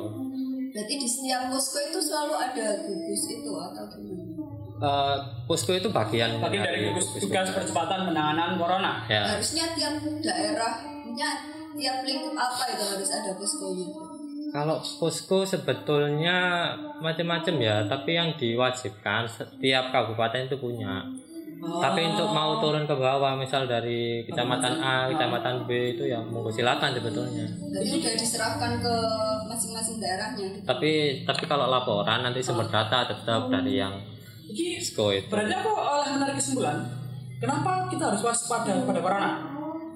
Berarti 0.72 0.94
di 0.96 1.06
setiap 1.06 1.52
posko 1.52 1.84
itu 1.84 2.00
selalu 2.00 2.34
ada 2.40 2.68
gugus 2.88 3.24
itu 3.28 3.52
atau 3.52 3.84
gimana? 3.92 4.24
Eh, 4.84 5.18
posko 5.52 5.76
itu 5.76 5.92
bagian 5.92 6.40
bagian 6.40 6.64
dari 6.64 6.96
gugus 6.96 7.12
tugas. 7.20 7.52
percepatan 7.52 8.08
penanganan 8.08 8.56
corona. 8.56 9.04
Ya. 9.12 9.36
Harusnya 9.36 9.68
tiap 9.76 10.00
daerahnya, 10.24 11.30
tiap 11.76 11.98
lingkup 12.08 12.34
apa 12.40 12.64
itu 12.72 12.84
harus 12.88 13.10
ada 13.12 13.36
poskonya. 13.36 14.13
Kalau 14.54 14.78
posko 14.78 15.42
sebetulnya 15.42 16.70
macam-macam 17.02 17.56
ya, 17.58 17.82
tapi 17.90 18.14
yang 18.14 18.38
diwajibkan 18.38 19.26
setiap 19.26 19.90
kabupaten 19.90 20.46
itu 20.46 20.56
punya. 20.56 21.02
Tapi 21.64 22.06
untuk 22.06 22.28
mau 22.30 22.60
turun 22.60 22.84
ke 22.84 22.92
bawah, 22.92 23.34
misal 23.34 23.66
dari 23.66 24.22
kecamatan 24.24 24.78
A, 24.78 25.08
kecamatan 25.10 25.64
B 25.64 25.96
itu 25.96 26.06
ya 26.06 26.20
monggo 26.20 26.52
silakan 26.52 26.92
sebetulnya. 26.92 27.48
Berarti 27.72 27.90
sudah 27.98 28.14
diserahkan 28.14 28.72
ke 28.78 28.96
masing-masing 29.48 29.98
daerahnya. 29.98 30.44
gitu. 30.44 30.68
Tapi 30.68 30.92
tapi 31.24 31.44
kalau 31.48 31.66
laporan 31.66 32.22
nanti 32.22 32.44
sumber 32.44 32.68
data 32.68 33.08
tetap 33.08 33.48
dari 33.48 33.80
yang 33.80 33.96
posko 34.44 35.10
itu. 35.10 35.32
berarti 35.32 35.56
aku 35.56 35.72
oleh 35.72 36.08
menarik 36.14 36.36
kesimpulan 36.36 36.84
kenapa 37.40 37.88
kita 37.88 38.12
harus 38.12 38.22
waspada 38.22 38.76
pada 38.84 39.00
corona 39.00 39.32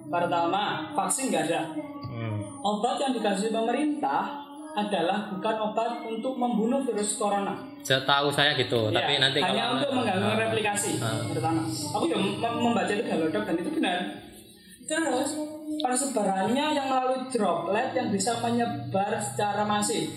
pertama 0.08 0.62
vaksin 0.96 1.30
nggak 1.30 1.44
ada 1.52 1.62
Hmm. 2.08 2.40
obat 2.64 2.98
yang 2.98 3.12
dikasih 3.14 3.52
pemerintah 3.52 4.47
adalah 4.78 5.26
bukan 5.28 5.56
obat 5.64 5.92
untuk 6.04 6.34
membunuh 6.34 6.80
virus 6.82 7.18
corona 7.18 7.58
Setahu 7.82 8.30
saya 8.30 8.52
gitu, 8.54 8.92
tapi 8.92 9.16
Ya, 9.16 9.20
nanti 9.20 9.40
hanya 9.40 9.64
kalau 9.64 9.76
untuk 9.76 9.92
mengganggu 9.96 10.28
Ah. 10.28 10.38
replikasi 10.40 10.92
Ah. 10.98 11.18
pertama 11.26 11.62
aku 11.66 12.06
mem- 12.08 12.38
membaca 12.62 12.92
itu 12.92 13.04
galodok 13.04 13.44
dan 13.44 13.56
itu 13.58 13.72
benar 13.74 14.00
terus 14.84 15.30
persebarannya 15.78 16.66
yang 16.72 16.88
melalui 16.88 17.26
droplet 17.28 17.92
yang 17.92 18.08
bisa 18.08 18.38
menyebar 18.38 19.12
secara 19.18 19.64
masif 19.64 20.08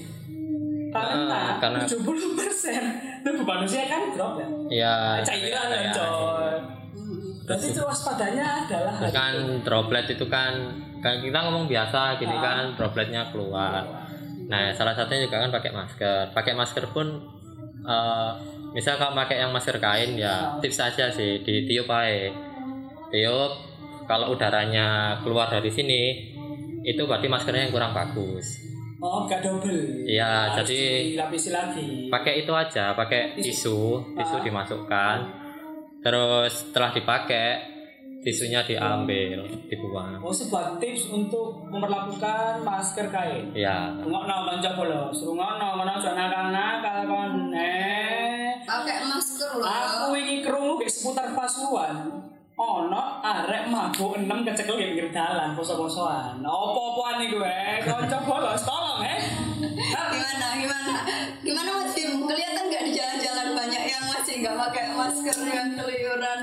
karena, 0.90 1.26
Ah, 1.30 1.58
karena- 1.58 1.86
70% 1.86 2.82
tubuh 3.22 3.44
manusia 3.44 3.82
kan 3.86 4.02
droplet 4.10 4.48
ya 4.68 5.22
cairan 5.22 5.68
ya, 5.70 5.90
coy 5.90 6.54
berarti 7.42 7.66
itu 7.66 7.82
waspadanya 7.82 8.46
adalah 8.62 8.94
kan 9.10 9.34
droplet 9.60 10.06
itu 10.06 10.26
kan 10.26 10.52
kan 11.00 11.18
kita 11.18 11.38
ngomong 11.40 11.64
biasa 11.64 12.18
gini 12.18 12.36
Ah. 12.36 12.42
kan 12.42 12.64
dropletnya 12.74 13.32
keluar. 13.32 13.82
Nah 14.50 14.74
salah 14.74 14.92
satunya 14.92 15.24
juga 15.24 15.40
kan 15.40 15.50
pakai 15.50 15.70
masker. 15.70 16.34
Pakai 16.34 16.52
masker 16.52 16.84
pun 16.90 17.06
eh 17.80 18.30
misal 18.70 18.98
kalau 18.98 19.14
pakai 19.14 19.40
yang 19.40 19.50
masker 19.50 19.78
kain 19.78 20.14
ya 20.14 20.58
tips 20.58 20.78
aja 20.80 21.06
sih 21.08 21.40
ditiup 21.40 21.86
aja. 21.86 22.34
Tiup 23.08 23.52
kalau 24.04 24.34
udaranya 24.34 25.18
keluar 25.22 25.46
dari 25.46 25.70
sini 25.70 26.02
itu 26.82 27.02
berarti 27.04 27.26
maskernya 27.26 27.68
yang 27.68 27.72
kurang 27.72 27.92
bagus. 27.92 28.66
oh 29.00 29.24
gak 29.24 29.40
double 29.40 30.04
Iya, 30.04 30.52
jadi- 30.60 31.16
dilapisi 31.16 31.48
lagi 31.48 32.12
Pakai 32.12 32.44
itu 32.44 32.52
aja, 32.52 32.92
pakai 32.92 33.32
tisu, 33.32 33.96
tisu 34.12 34.36
Ah. 34.36 34.42
dimasukkan. 34.44 35.16
Terus 36.04 36.68
setelah 36.68 36.92
dipakai 36.92 37.48
tisunya 38.20 38.60
diambil, 38.60 39.40
dibuang. 39.64 40.20
oh 40.20 40.28
sebuah 40.28 40.76
tips 40.76 41.08
untuk 41.08 41.64
memperlakukan 41.66 42.60
masker 42.60 43.08
kain 43.08 43.48
Ya, 43.50 43.96
Ngono 43.96 44.20
kanca 44.46 44.70
bolos, 44.74 45.16
rungono 45.20 45.68
ngono 45.74 45.90
aja 45.90 46.12
nakal-nakal 46.12 46.98
kon. 47.04 47.32
Eh, 47.50 48.60
Pakai 48.62 49.00
masker 49.02 49.56
loh. 49.56 49.64
aku 49.64 50.12
iki 50.14 50.36
krungu 50.40 50.78
ge 50.78 50.86
seputar 50.86 51.32
Pasuruan. 51.32 51.96
Ono 52.54 53.02
arek 53.18 53.66
mabuk 53.66 54.12
enam 54.14 54.44
kecekel 54.44 54.76
di 54.76 54.84
pinggir 54.86 55.08
dalan 55.10 55.56
poso-posoan. 55.56 56.44
Opo-opoan 56.44 57.24
iku 57.24 57.40
eh, 57.40 57.80
kanca 57.80 58.20
bolos, 58.20 58.60
tolong 58.60 59.00
eh. 59.00 59.16
Gimana, 60.12 60.46
gimana? 60.54 60.94
Gimana 61.40 61.70
Mas 61.74 61.96
Bim? 61.96 62.20
Kelihatan 62.20 62.64
nggak 62.68 62.82
di 62.84 62.92
jalan-jalan 62.92 63.48
banyak 63.56 63.84
yang 63.86 64.04
masih 64.06 64.34
nggak 64.38 64.56
pakai 64.60 64.84
masker 64.92 65.38
yang 65.42 65.72
keluyuran? 65.72 66.38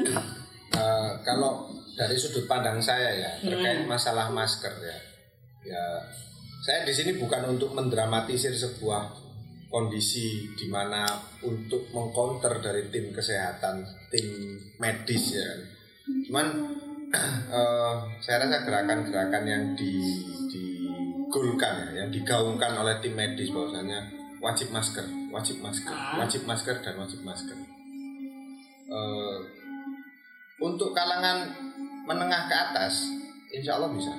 Kalau 1.27 1.67
dari 1.99 2.15
sudut 2.15 2.47
pandang 2.47 2.79
saya 2.79 3.11
ya 3.11 3.31
terkait 3.43 3.83
masalah 3.83 4.31
masker 4.31 4.71
ya, 4.79 4.97
ya 5.67 5.83
saya 6.63 6.87
di 6.87 6.93
sini 6.95 7.19
bukan 7.19 7.51
untuk 7.51 7.75
mendramatisir 7.75 8.55
sebuah 8.55 9.27
kondisi 9.67 10.47
di 10.55 10.71
mana 10.71 11.19
untuk 11.43 11.91
mengcounter 11.91 12.63
dari 12.63 12.87
tim 12.87 13.11
kesehatan, 13.11 13.83
tim 14.07 14.27
medis 14.79 15.35
ya. 15.35 15.49
Cuman 16.27 16.47
eh, 17.59 17.95
saya 18.23 18.47
rasa 18.47 18.63
gerakan-gerakan 18.63 19.43
yang 19.43 19.63
di 19.75 19.99
digulkan 20.47 21.91
ya, 21.91 22.03
yang 22.03 22.09
digaungkan 22.11 22.71
oleh 22.79 23.03
tim 23.03 23.19
medis 23.19 23.51
bahwasanya 23.51 23.99
wajib 24.39 24.71
masker, 24.71 25.03
wajib 25.31 25.59
masker, 25.59 25.95
wajib 26.15 26.41
masker 26.47 26.75
dan 26.79 26.95
wajib 26.95 27.19
masker. 27.27 27.57
Eh, 28.87 29.37
untuk 30.57 30.93
kalangan 30.93 31.53
menengah 32.07 32.49
ke 32.49 32.55
atas, 32.55 33.05
insya 33.53 33.77
Allah 33.77 33.93
bisa. 33.93 34.13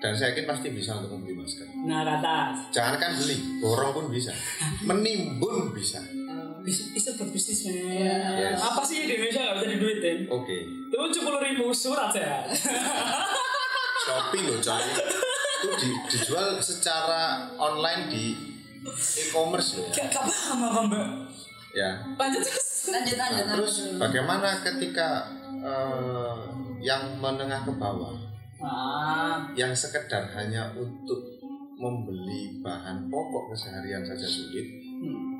Dan 0.00 0.16
saya 0.16 0.32
yakin 0.32 0.48
pasti 0.48 0.72
bisa 0.72 0.96
untuk 0.96 1.12
membeli 1.12 1.36
masker. 1.36 1.68
Nah, 1.84 2.00
kata 2.00 2.56
Jangankan 2.72 3.20
beli, 3.20 3.36
borong 3.60 3.92
pun 3.92 4.06
bisa. 4.08 4.32
Menimbun 4.82 5.76
bisa. 5.76 6.00
bisa 6.60 6.92
bisa 6.92 7.10
berbisnis 7.16 7.68
men. 7.68 8.20
Yes. 8.36 8.60
Apa 8.60 8.80
sih 8.84 9.04
di 9.04 9.12
Indonesia 9.16 9.40
nggak 9.44 9.56
bisa 9.60 9.68
diduitin? 9.76 10.18
Oke. 10.28 10.58
Tujuh 10.92 11.20
puluh 11.20 11.40
ribu 11.40 11.68
surat 11.72 12.12
ya. 12.12 12.44
Shopee 14.04 14.44
loh 14.44 14.56
coy. 14.60 14.84
Itu 15.60 15.68
di- 15.76 16.00
dijual 16.08 16.56
secara 16.60 17.48
online 17.56 18.08
di 18.08 18.24
e-commerce 19.24 19.76
loh 19.76 19.84
ya. 19.88 20.04
Gak 20.04 20.06
gak 20.16 20.24
paham 20.28 20.58
apa 20.64 20.80
mbak. 20.88 21.08
Ya. 21.76 21.90
Lanjut 22.18 22.42
terus. 22.42 22.90
Lanjut, 22.90 23.16
lanjut, 23.16 23.44
lanjut. 23.46 23.56
Terus 23.60 23.74
bagaimana 24.00 24.48
ketika 24.64 25.28
eh, 25.60 26.38
yang 26.80 27.20
menengah 27.20 27.62
ke 27.64 27.72
bawah 27.76 28.30
Ah, 28.60 29.40
yang 29.56 29.72
sekedar 29.72 30.28
hanya 30.36 30.68
untuk 30.76 31.40
membeli 31.80 32.60
bahan 32.60 33.08
pokok 33.08 33.56
keseharian 33.56 34.04
saja 34.04 34.28
sulit 34.28 34.68
hmm. 35.00 35.32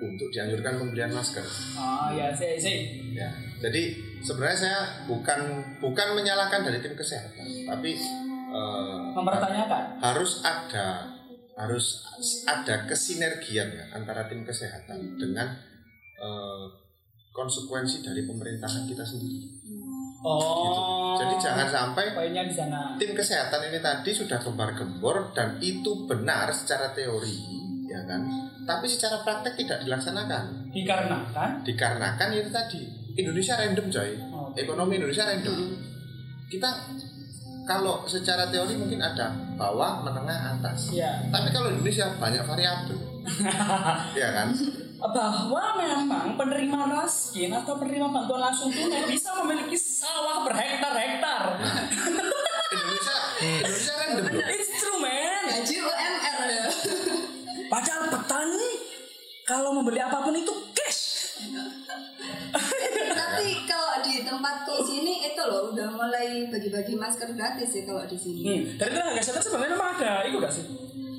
untuk 0.00 0.32
dianjurkan 0.32 0.80
pembelian 0.80 1.12
masker. 1.12 1.44
Oh 1.76 2.08
ya, 2.16 2.32
sih 2.32 2.56
sih. 2.56 3.12
Ya, 3.12 3.28
jadi 3.60 3.92
sebenarnya 4.24 4.56
saya 4.56 4.80
bukan 5.04 5.60
bukan 5.84 6.16
menyalahkan 6.16 6.64
dari 6.64 6.80
tim 6.80 6.96
kesehatan, 6.96 7.44
tapi 7.68 7.92
eh, 7.92 8.98
Mempertanyakan. 9.20 10.00
harus 10.00 10.40
ada 10.40 11.11
harus 11.52 12.04
ada 12.48 12.88
kesinergian 12.88 13.68
ya 13.68 13.84
antara 13.92 14.24
tim 14.26 14.42
kesehatan 14.42 15.20
dengan 15.20 15.52
eh, 16.16 16.64
konsekuensi 17.32 18.04
dari 18.04 18.24
pemerintahan 18.28 18.84
kita 18.88 19.04
sendiri. 19.04 19.48
Oh. 20.22 20.38
Gitu. 20.38 20.82
Jadi 21.22 21.34
jangan 21.42 21.68
sampai 21.68 22.04
poinnya 22.14 22.46
di 22.46 22.54
sana. 22.54 22.94
tim 22.96 23.12
kesehatan 23.12 23.68
ini 23.72 23.78
tadi 23.82 24.10
sudah 24.14 24.38
gembar-gembor 24.38 25.34
dan 25.34 25.58
itu 25.58 26.06
benar 26.06 26.48
secara 26.54 26.94
teori, 26.94 27.36
ya 27.90 28.06
kan? 28.06 28.22
Tapi 28.62 28.86
secara 28.86 29.26
praktek 29.26 29.58
tidak 29.58 29.82
dilaksanakan. 29.82 30.70
Dikarenakan 30.70 31.66
Dikarenakan 31.66 32.28
itu 32.38 32.50
tadi 32.54 32.80
Indonesia 33.18 33.58
random 33.58 33.86
coy. 33.90 34.10
Oh. 34.30 34.48
Ekonomi 34.54 35.02
Indonesia 35.02 35.26
random. 35.26 35.58
Kita 36.48 36.68
kalau 37.62 38.02
secara 38.10 38.50
teori 38.50 38.74
mungkin 38.74 38.98
ada 38.98 39.30
bawah, 39.54 40.02
menengah, 40.02 40.58
atas. 40.58 40.90
ya 40.90 41.22
Tapi 41.30 41.48
kalau 41.54 41.70
Indonesia 41.70 42.10
banyak 42.18 42.42
variabel. 42.42 42.98
ya 44.20 44.28
kan? 44.34 44.50
bahwa 45.02 45.74
memang 45.82 46.38
penerima 46.38 46.86
raskin 46.86 47.50
atau 47.50 47.74
penerima 47.74 48.06
bantuan 48.06 48.38
langsung 48.38 48.70
tunai 48.70 49.02
bisa 49.10 49.34
memiliki 49.42 49.74
sawah 49.74 50.46
berhektar-hektar. 50.46 51.58
Indonesia 52.06 53.16
Indonesia 53.42 53.92
random 53.98 54.24
loh. 54.30 54.46
It's 54.46 54.70
true 54.78 55.02
man. 55.02 55.42
Gaji 55.50 55.74
UMR 55.82 56.38
ya. 56.46 56.66
Padahal 57.66 58.04
petani 58.14 58.70
kalau 59.42 59.74
membeli 59.74 59.98
apa 59.98 60.22
pun 60.22 60.38
itu 60.38 60.54
cash. 64.14 64.26
tempat 64.26 64.54
di 64.62 64.82
sini 64.82 65.12
itu 65.24 65.42
loh 65.42 65.70
udah 65.70 65.88
mulai 65.88 66.28
bagi-bagi 66.46 66.94
masker 66.94 67.32
gratis 67.32 67.70
ya 67.70 67.82
kalau 67.82 68.04
di 68.04 68.14
sini. 68.14 68.42
Hmm. 68.42 68.62
Dari 68.76 68.90
tenaga 68.90 69.16
kesehatan 69.16 69.42
sebenarnya 69.42 69.72
memang 69.72 69.88
ada 69.94 70.12
itu 70.22 70.36
gak 70.36 70.52
sih? 70.52 70.64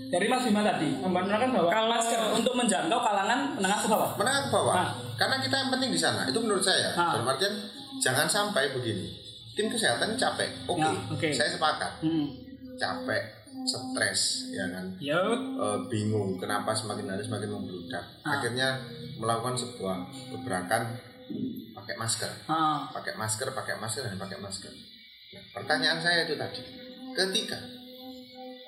Dari 0.08 0.26
Mas 0.28 0.44
Bima 0.44 0.62
tadi 0.62 0.90
menerangkan 0.96 1.50
bahwa 1.52 1.70
Kalau- 1.70 1.90
masker 1.90 2.20
untuk 2.32 2.54
menjangkau 2.54 3.00
kalangan 3.00 3.40
menengah 3.52 3.80
ke 3.80 3.88
bawah. 3.88 4.10
menengah 4.14 4.42
ke 4.44 4.50
bawah 4.52 4.76
Nah. 4.76 4.90
karena 5.16 5.36
kita 5.40 5.56
yang 5.58 5.70
penting 5.70 5.90
di 5.90 5.98
sana 5.98 6.22
itu 6.24 6.38
menurut 6.38 6.62
saya 6.62 6.94
Ah. 6.94 7.18
dalam 7.18 7.26
artian 7.28 7.54
jangan 7.98 8.28
sampai 8.28 8.70
begini 8.70 9.10
tim 9.52 9.66
kesehatan 9.68 10.14
capek 10.14 10.50
oke 10.66 10.78
Ya, 10.78 10.90
oke. 11.10 11.28
saya 11.30 11.50
sepakat 11.50 11.98
Hmm. 12.00 12.30
capek 12.76 13.22
stres 13.64 14.22
ya 14.50 14.66
kan 14.68 14.86
Ya, 14.98 15.18
Eh, 15.34 15.78
bingung 15.88 16.38
kenapa 16.38 16.70
semakin 16.72 17.06
hari 17.08 17.22
semakin 17.22 17.50
membludak 17.50 18.06
Ah. 18.22 18.38
akhirnya 18.38 18.78
melakukan 19.16 19.54
sebuah 19.56 19.98
gebrakan 20.30 20.94
pakai 21.84 22.00
masker. 22.00 22.32
Ah, 22.48 22.88
pakai 22.96 23.14
masker 23.20 23.48
pakai 23.52 23.76
masker 23.76 24.04
dan 24.08 24.16
pakai 24.16 24.40
masker. 24.40 24.72
Nah, 24.72 25.44
pertanyaan 25.52 26.00
saya 26.00 26.24
itu 26.24 26.40
tadi. 26.40 26.64
Ketika 27.12 27.60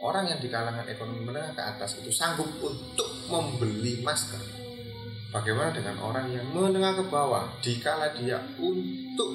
orang 0.03 0.27
yang 0.27 0.39
di 0.43 0.51
kalangan 0.51 0.83
ekonomi 0.85 1.23
menengah 1.23 1.55
ke 1.55 1.63
atas 1.63 2.03
itu 2.03 2.11
sanggup 2.11 2.51
untuk 2.59 3.07
membeli 3.31 4.03
masker 4.03 4.37
bagaimana 5.31 5.71
dengan 5.71 5.97
orang 6.03 6.27
yang 6.29 6.45
menengah 6.51 6.99
ke 6.99 7.03
bawah 7.07 7.47
dikala 7.63 8.11
dia 8.19 8.37
untuk 8.59 9.31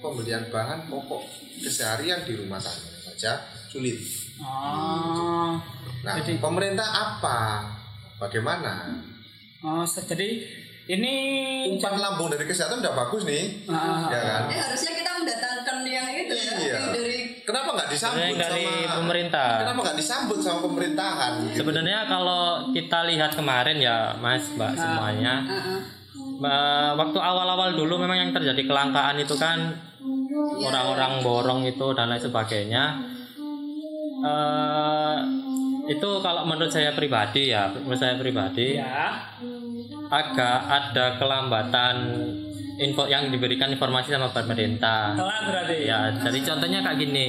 pembelian 0.00 0.48
bahan 0.48 0.88
pokok 0.88 1.22
keseharian 1.60 2.24
di 2.24 2.34
rumah 2.40 2.58
tangga 2.58 3.12
saja 3.12 3.44
sulit? 3.68 4.00
Ah, 4.40 5.60
nah 6.02 6.16
Jadi- 6.18 6.40
pemerintah 6.40 6.88
apa? 6.88 7.38
Bagaimana? 8.18 8.98
Oh, 9.62 9.86
jadi 9.86 10.42
ini 10.88 11.14
umpan 11.68 12.00
lambung 12.00 12.32
dari 12.32 12.48
kesehatan 12.48 12.80
udah 12.80 12.94
bagus 12.96 13.28
nih 13.28 13.68
Ah, 13.68 14.08
ya 14.08 14.20
kan 14.24 14.42
Eh 14.48 14.56
harusnya 14.56 14.92
kita 14.96 15.10
mendatangkan 15.20 15.76
yang 15.84 16.08
itu 16.08 16.34
ya, 16.34 16.52
Iya. 16.56 16.74
yang 16.80 16.88
dari 16.96 17.18
kenapa 17.44 17.68
nggak 17.76 17.88
disambut 17.92 18.36
dari 18.40 18.64
sama 18.64 18.96
pemerintah. 18.96 19.48
Kenapa 19.60 19.80
nggak 19.84 19.98
disambut 20.00 20.38
sama 20.40 20.58
pemerintahan? 20.64 21.30
gitu? 21.44 21.56
Sebenarnya 21.60 22.00
kalau 22.08 22.72
kita 22.72 22.98
lihat 23.04 23.30
kemarin 23.36 23.76
ya 23.76 24.16
Mas 24.16 24.48
Mbak 24.56 24.72
semuanya 24.80 25.34
uh, 25.44 25.60
uh, 25.60 26.48
eh, 26.48 26.90
waktu 26.96 27.18
awal-awal 27.20 27.76
dulu 27.76 28.00
memang 28.00 28.16
yang 28.16 28.32
terjadi 28.32 28.64
kelangkaan 28.64 29.20
itu 29.20 29.36
kan 29.36 29.76
orang-orang 30.56 31.20
borong 31.20 31.60
itu 31.68 31.86
dan 31.92 32.08
lain 32.08 32.22
sebagainya. 32.22 32.84
Eh, 34.18 35.16
itu 35.88 36.10
kalau 36.20 36.42
menurut 36.44 36.72
saya 36.72 36.92
pribadi 36.92 37.52
ya, 37.52 37.70
menurut 37.72 38.00
saya 38.00 38.16
pribadi 38.20 38.76
ya 38.76 39.14
agak 40.08 40.58
ada 40.64 41.06
kelambatan 41.16 41.96
info 42.78 43.04
yang 43.04 43.28
diberikan 43.28 43.68
informasi 43.68 44.14
sama 44.14 44.30
pemerintah. 44.30 45.12
telat 45.12 45.42
berarti 45.44 45.76
Ya, 45.84 46.14
jadi 46.14 46.38
contohnya 46.44 46.80
kayak 46.80 46.98
gini. 46.98 47.26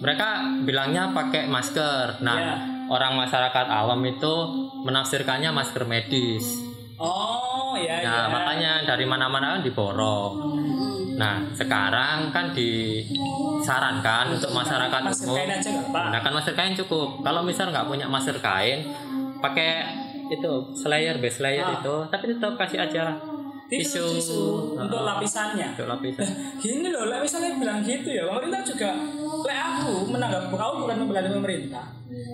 Mereka 0.00 0.28
bilangnya 0.64 1.12
pakai 1.12 1.44
masker. 1.46 2.24
Nah, 2.24 2.36
Ya. 2.36 2.54
orang 2.88 3.20
masyarakat 3.20 3.66
awam 3.68 4.00
itu 4.02 4.34
menafsirkannya 4.82 5.52
masker 5.52 5.84
medis. 5.84 6.66
oh 6.96 7.76
ya 7.76 8.00
Nah, 8.04 8.28
ya. 8.28 8.28
makanya 8.28 8.72
dari 8.84 9.04
mana-mana 9.04 9.56
kan 9.56 9.62
diborong. 9.64 10.32
Nah, 11.16 11.48
sekarang 11.52 12.28
kan 12.28 12.52
disarankan 12.52 14.36
untuk 14.36 14.52
masyarakat 14.52 15.00
masker 15.04 15.24
umum 15.24 15.36
kain 15.36 15.52
aja 15.52 15.70
menggunakan 15.84 16.32
masker 16.32 16.54
kain 16.56 16.72
cukup. 16.76 17.20
Kalau 17.20 17.40
misal 17.40 17.68
nggak 17.68 17.84
punya 17.84 18.04
masker 18.04 18.40
kain, 18.40 18.88
pakai 19.40 19.84
itu 20.30 20.52
slayer, 20.72 21.18
base 21.18 21.42
layer 21.42 21.66
Ah. 21.66 21.74
itu, 21.76 21.94
tapi 22.06 22.24
tetap 22.30 22.54
kasih 22.56 22.78
aja 22.80 23.04
tisu, 23.66 24.02
tisu 24.18 24.42
untuk 24.74 24.98
Ah, 24.98 25.14
lapisannya 25.14 25.74
untuk 25.74 25.86
lapisan. 25.86 26.26
gini 26.58 26.88
loh, 26.88 27.06
lah 27.06 27.18
misalnya 27.18 27.54
bilang 27.54 27.78
gitu 27.82 28.08
ya, 28.08 28.26
pemerintah 28.26 28.62
juga, 28.62 28.90
lek 29.42 29.58
aku 29.58 29.92
menanggap 30.08 30.50
kau 30.50 30.72
bukan 30.80 30.96
membela 30.98 31.22
pemerintah, 31.24 31.84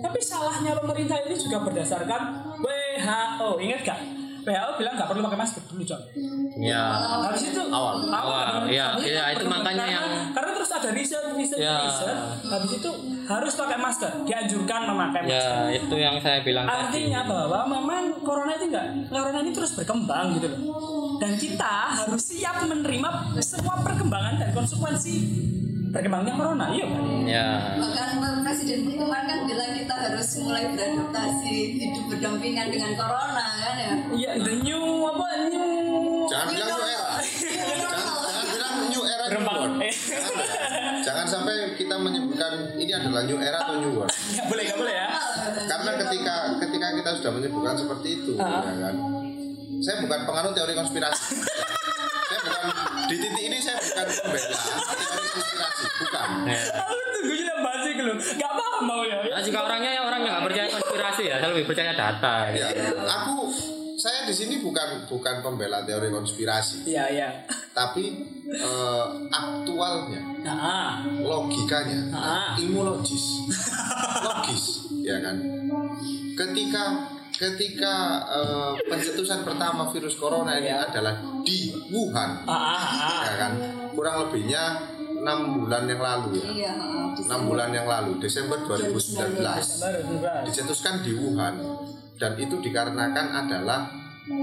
tapi 0.01 0.17
salahnya 0.17 0.73
pemerintah 0.73 1.17
ini 1.21 1.35
juga 1.35 1.57
berdasarkan 1.61 2.21
WHO, 2.57 3.49
ingat 3.59 3.81
gak? 3.83 3.99
WHO 4.47 4.71
bilang 4.79 4.93
nggak 4.95 5.09
perlu 5.11 5.21
pakai 5.21 5.39
masker 5.39 5.61
dulu 5.67 5.83
coy. 5.83 6.01
Ya. 6.63 6.83
Habis 7.27 7.51
itu 7.51 7.61
Awal. 7.67 8.07
Awal, 8.07 8.71
iya, 8.71 8.95
iya, 8.95 9.23
itu 9.35 9.43
makanya 9.43 9.83
karena, 9.83 9.95
yang- 9.99 10.31
karena 10.31 10.51
terus 10.55 10.71
ada 10.71 10.89
riset, 10.95 11.19
riset, 11.35 11.59
Ya. 11.59 11.83
riset. 11.83 12.15
Habis 12.47 12.71
itu 12.79 12.89
harus 13.27 13.53
pakai 13.53 13.77
masker, 13.77 14.11
dianjurkan 14.23 14.81
memakai 14.87 15.21
masker. 15.27 15.51
Ya, 15.67 15.75
itu 15.75 15.95
yang 15.99 16.15
saya 16.23 16.39
bilang 16.41 16.63
tadi. 16.63 16.79
Artinya 16.79 17.21
bahwa 17.27 17.59
memang 17.67 18.23
corona 18.23 18.55
itu 18.55 18.71
enggak, 18.71 18.87
corona 19.11 19.39
ini 19.43 19.51
terus 19.51 19.75
berkembang 19.75 20.39
gitu 20.39 20.47
loh. 20.47 20.59
Dan 21.19 21.35
kita 21.35 21.73
harus 21.91 22.23
siap 22.23 22.63
menerima 22.63 23.09
semua 23.43 23.83
perkembangan 23.83 24.39
dan 24.39 24.49
konsekuensi 24.55 25.15
berkembangnya 25.91 26.33
corona. 26.35 26.65
Iya 26.73 26.85
kan? 26.87 27.03
Ya. 27.27 27.47
bahkan 27.79 28.09
presiden 28.43 28.79
kemarin 28.95 29.25
kan 29.27 29.39
bilang 29.43 29.71
kita 29.75 29.95
harus 29.95 30.27
mulai 30.39 30.63
beradaptasi 30.71 31.55
hidup 31.79 32.05
berdampingan 32.11 32.67
dengan 32.71 32.91
corona 32.95 33.45
kan 33.59 33.75
ya. 33.75 33.93
Iya, 34.15 34.31
the 34.39 34.53
new 34.63 34.83
apa 35.03 35.25
new 35.51 35.67
Jangan 36.27 36.47
bilang 36.51 36.69
new 36.69 36.83
era. 36.83 37.07
Jangan, 37.23 37.75
jangan 38.27 38.43
bilang 38.51 38.73
new 38.91 39.03
era. 39.03 39.25
Eh. 39.77 39.95
Jangan 41.03 41.25
sampai 41.27 41.55
kita 41.79 41.95
menyebutkan 41.95 42.53
ini 42.75 42.91
adalah 42.91 43.21
new 43.23 43.39
era 43.39 43.57
atau 43.63 43.75
new 43.79 43.91
world. 43.95 44.11
Nggak 44.11 44.47
boleh, 44.51 44.63
nggak 44.67 44.79
boleh 44.79 44.95
ya. 44.95 45.07
Karena 45.67 45.91
ketika 46.03 46.35
ketika 46.59 46.87
kita 46.99 47.09
sudah 47.21 47.31
menyebutkan 47.31 47.75
seperti 47.79 48.07
itu, 48.23 48.31
Ah. 48.39 48.63
ya 48.67 48.75
kan. 48.91 48.95
Saya 49.77 49.95
bukan 50.03 50.19
penganut 50.25 50.53
teori 50.57 50.73
konspirasi. 50.73 51.37
saya 52.27 52.39
bukan 52.43 52.63
di 53.07 53.15
titik 53.17 53.43
ini 53.43 53.57
saya 53.57 53.77
bukan 53.79 54.05
pembela 54.05 54.51
teori 54.53 55.27
konspirasi, 55.33 55.83
bukan. 55.97 56.27
Ya. 56.45 56.59
Aku 56.77 56.93
tunggu 57.09 57.33
juga 57.33 57.53
bahas 57.59 57.83
itu 57.83 58.03
loh. 58.03 58.15
Nggak 58.17 58.51
paham 58.53 58.83
mau 58.83 59.01
ya. 59.03 59.17
Nah, 59.23 59.41
jika 59.41 59.59
orangnya 59.61 59.91
ya 59.91 60.01
orang 60.03 60.21
yang 60.21 60.33
nggak 60.33 60.45
percaya 60.45 60.67
konspirasi 60.69 61.23
ya, 61.23 61.35
saya 61.37 61.49
lebih 61.51 61.65
percaya 61.65 61.91
data. 61.93 62.35
Ya, 62.51 62.67
aku 62.93 63.35
saya 63.97 64.19
di 64.23 64.33
sini 64.33 64.61
bukan 64.61 65.09
bukan 65.09 65.35
pembela 65.41 65.81
teori 65.81 66.13
konspirasi, 66.13 66.85
Iya, 66.85 67.05
iya. 67.09 67.29
tapi 67.73 68.13
eh, 68.45 69.05
aktualnya 69.27 70.21
Nah, 70.45 71.01
logikanya 71.17 72.13
Ah. 72.13 72.53
ilmu 72.55 72.85
logis 72.85 73.23
logis 74.27 74.63
ya 75.01 75.17
kan 75.19 75.35
ketika 76.37 76.83
ketika 77.37 77.93
eh, 78.27 78.71
pencetusan 78.89 79.45
pertama 79.45 79.87
virus 79.93 80.17
corona 80.17 80.57
ini 80.57 80.67
Ya. 80.67 80.83
adalah 80.89 81.21
di 81.45 81.71
Wuhan. 81.87 82.43
Ah, 82.43 82.51
ah, 82.51 82.81
ah. 82.81 83.19
ya 83.23 83.35
kan? 83.37 83.51
Kurang 83.93 84.15
lebihnya 84.27 84.63
enam 85.17 85.63
bulan 85.63 85.85
yang 85.85 86.01
lalu 86.01 86.37
ya. 86.37 86.47
Iya, 86.49 86.73
uh, 86.77 87.09
enam 87.17 87.41
bulan 87.49 87.69
yang 87.73 87.87
lalu 87.87 88.17
Desember 88.21 88.61
2019 88.61 89.41
Baru, 89.81 90.13
baru. 90.21 90.43
dicetuskan 90.45 91.01
di 91.01 91.13
Wuhan. 91.13 91.55
Dan 92.17 92.33
itu 92.37 92.57
dikarenakan 92.57 93.45
adalah 93.45 93.89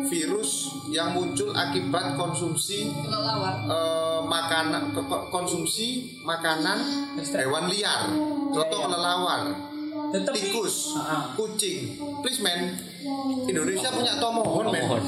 virus 0.09 0.71
yang 0.89 1.13
muncul 1.13 1.51
akibat 1.53 2.15
konsumsi 2.17 2.89
eh, 2.89 4.21
makanan 4.25 4.95
konsumsi 5.29 6.19
makanan 6.23 6.79
hewan 7.21 7.67
liar. 7.69 8.09
Contoh 8.55 8.65
Iya, 8.65 8.79
iya. 8.81 8.87
kelelawar 8.87 9.43
Tetapi 10.15 10.39
tikus 10.39 10.95
ah. 10.95 11.35
kucing 11.35 11.99
please 12.23 12.39
man 12.39 12.71
Indonesia 13.45 13.91
punya 13.91 14.15
tomohon 14.17 14.71
men 14.71 14.83
Mohon. 14.87 15.03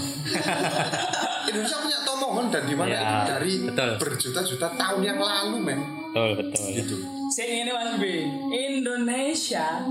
Indonesia 1.50 1.78
punya 1.78 1.98
tomohon 2.02 2.46
dan 2.50 2.62
di 2.66 2.74
mana 2.74 2.90
Ya, 2.90 2.98
itu 3.00 3.16
dari 3.30 3.52
betul. 3.64 3.90
berjuta-juta 4.02 4.66
tahun 4.74 5.00
yang 5.00 5.18
lalu 5.18 5.56
men 5.62 5.80
Betul, 6.10 6.30
betul. 6.42 6.64
gitu 6.74 6.96
Sing 7.26 7.48
ini 7.50 7.70
Mas 7.70 7.98
B, 7.98 8.04
Indonesia 8.50 9.82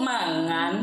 mangan 0.00 0.74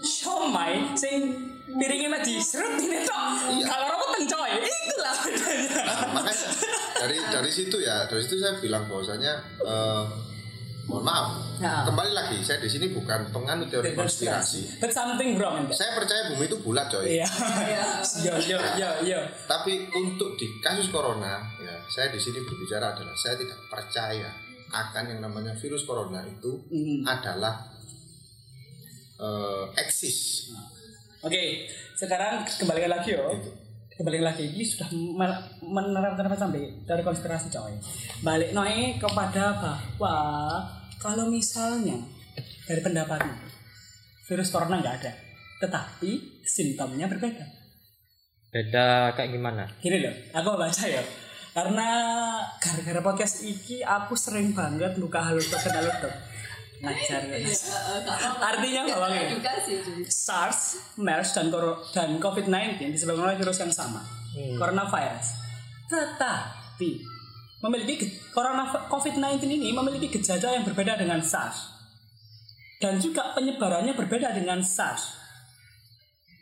somai 0.00 0.96
sing 0.96 1.36
piringnya 1.70 2.08
mah 2.08 2.22
diserut 2.24 2.74
ini 2.74 3.04
tok. 3.04 3.20
Iya. 3.52 3.64
Kalau 3.68 3.84
rokok 3.86 4.08
tencoy, 4.16 4.50
itulah 4.58 5.14
bedanya. 5.22 5.70
Nah, 5.86 5.98
makanya 6.10 6.46
dari 6.98 7.16
dari 7.20 7.50
situ 7.52 7.76
ya 7.78 8.08
dari 8.08 8.20
situ 8.24 8.40
saya 8.40 8.58
bilang 8.58 8.88
bahwasanya 8.88 9.32
eh, 9.60 10.04
mohon 10.90 11.04
maaf 11.04 11.28
Ya. 11.60 11.84
kembali 11.84 12.10
lagi 12.10 12.40
saya 12.40 12.56
di 12.56 12.66
sini 12.66 12.88
bukan 12.88 13.28
penganut 13.28 13.68
teori 13.68 13.92
konspirasi 13.92 14.80
But 14.80 14.90
something 14.90 15.36
wrong. 15.36 15.68
Saya 15.70 15.92
percaya 15.94 16.32
bumi 16.32 16.44
itu 16.44 16.56
bulat 16.58 16.88
coy 16.88 17.04
Iya. 17.14 17.28
Yo 18.24 18.34
yo 18.74 18.90
yo. 19.04 19.20
Tapi 19.44 19.92
untuk 19.92 20.34
di 20.34 20.56
kasus 20.58 20.88
corona, 20.88 21.36
ya 21.58 21.76
saya 21.86 22.08
di 22.08 22.16
sini 22.16 22.40
berbicara 22.40 22.90
adalah 22.90 23.12
saya 23.14 23.36
tidak 23.36 23.60
percaya 23.66 24.32
akan 24.68 25.04
yang 25.06 25.20
namanya 25.20 25.52
virus 25.54 25.84
corona 25.84 26.24
itu 26.24 26.48
Hmm. 26.66 27.04
adalah 27.04 27.60
eh, 29.16 29.64
eksis. 29.76 30.48
Oke, 31.20 31.68
sekarang 31.92 32.40
kembalikan 32.48 32.88
lagi 32.90 33.12
yo. 33.12 33.28
Gitu. 33.36 33.52
Kembali 33.92 34.24
lagi, 34.24 34.48
ini 34.48 34.64
sudah 34.64 34.88
men- 34.88 35.44
menerapkan 35.60 36.24
apa 36.24 36.32
sampai 36.34 36.72
dari 36.82 37.04
konspirasi 37.04 37.52
coy. 37.52 37.76
Balik 38.24 38.56
noe 38.56 38.96
kepada 38.96 39.60
bahwa 39.60 40.16
kalau 41.00 41.32
misalnya 41.32 41.96
dari 42.68 42.84
pendapatnya 42.84 43.34
virus 44.28 44.52
corona 44.52 44.78
nggak 44.84 44.96
ada, 45.00 45.12
tetapi 45.64 46.44
simptomnya 46.44 47.08
berbeda. 47.08 47.42
Beda 48.52 49.16
kayak 49.16 49.32
gimana? 49.32 49.64
Gini 49.80 50.04
loh, 50.04 50.14
aku 50.36 50.46
mau 50.54 50.60
baca 50.60 50.84
ya. 50.84 51.02
Karena 51.50 51.88
gara-gara 52.62 53.00
podcast 53.02 53.42
iki 53.42 53.82
aku 53.82 54.14
sering 54.14 54.54
banget 54.54 54.94
luka 55.00 55.18
halus 55.18 55.50
dan 55.50 55.82
halodoc. 55.82 56.14
Ngajar 56.84 57.26
ya. 57.26 57.36
Nggak. 57.42 58.18
Artinya 58.38 58.82
edukasi 59.10 59.72
cuy. 59.82 60.04
SARS, 60.06 60.60
MERS 61.00 61.32
dan 61.32 61.48
dan 61.90 62.10
COVID-19 62.22 62.92
disebabkan 62.92 63.34
oleh 63.34 63.38
virus 63.40 63.58
yang 63.58 63.72
sama, 63.72 64.04
coronavirus. 64.60 65.28
Tetapi 65.90 67.19
memiliki 67.60 68.08
corona 68.32 68.68
COVID-19 68.88 69.44
ini 69.44 69.70
memiliki 69.72 70.08
gejala 70.08 70.56
yang 70.56 70.64
berbeda 70.64 70.96
dengan 70.96 71.20
SARS 71.20 71.76
dan 72.80 72.96
juga 72.96 73.36
penyebarannya 73.36 73.92
berbeda 73.92 74.32
dengan 74.32 74.64
SARS. 74.64 75.20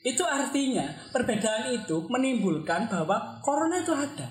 Itu 0.06 0.22
artinya 0.22 1.10
perbedaan 1.10 1.74
itu 1.74 2.06
menimbulkan 2.06 2.86
bahwa 2.86 3.42
corona 3.42 3.82
itu 3.82 3.90
ada. 3.90 4.30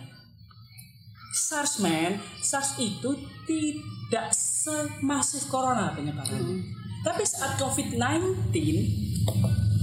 SARS 1.35 1.83
man, 1.83 2.17
SARS 2.39 2.79
itu 2.79 3.13
tidak 3.43 4.31
semasif 4.31 5.51
corona 5.51 5.91
penyebarannya. 5.91 6.63
Tapi 7.03 7.23
saat 7.27 7.59
COVID-19 7.59 8.55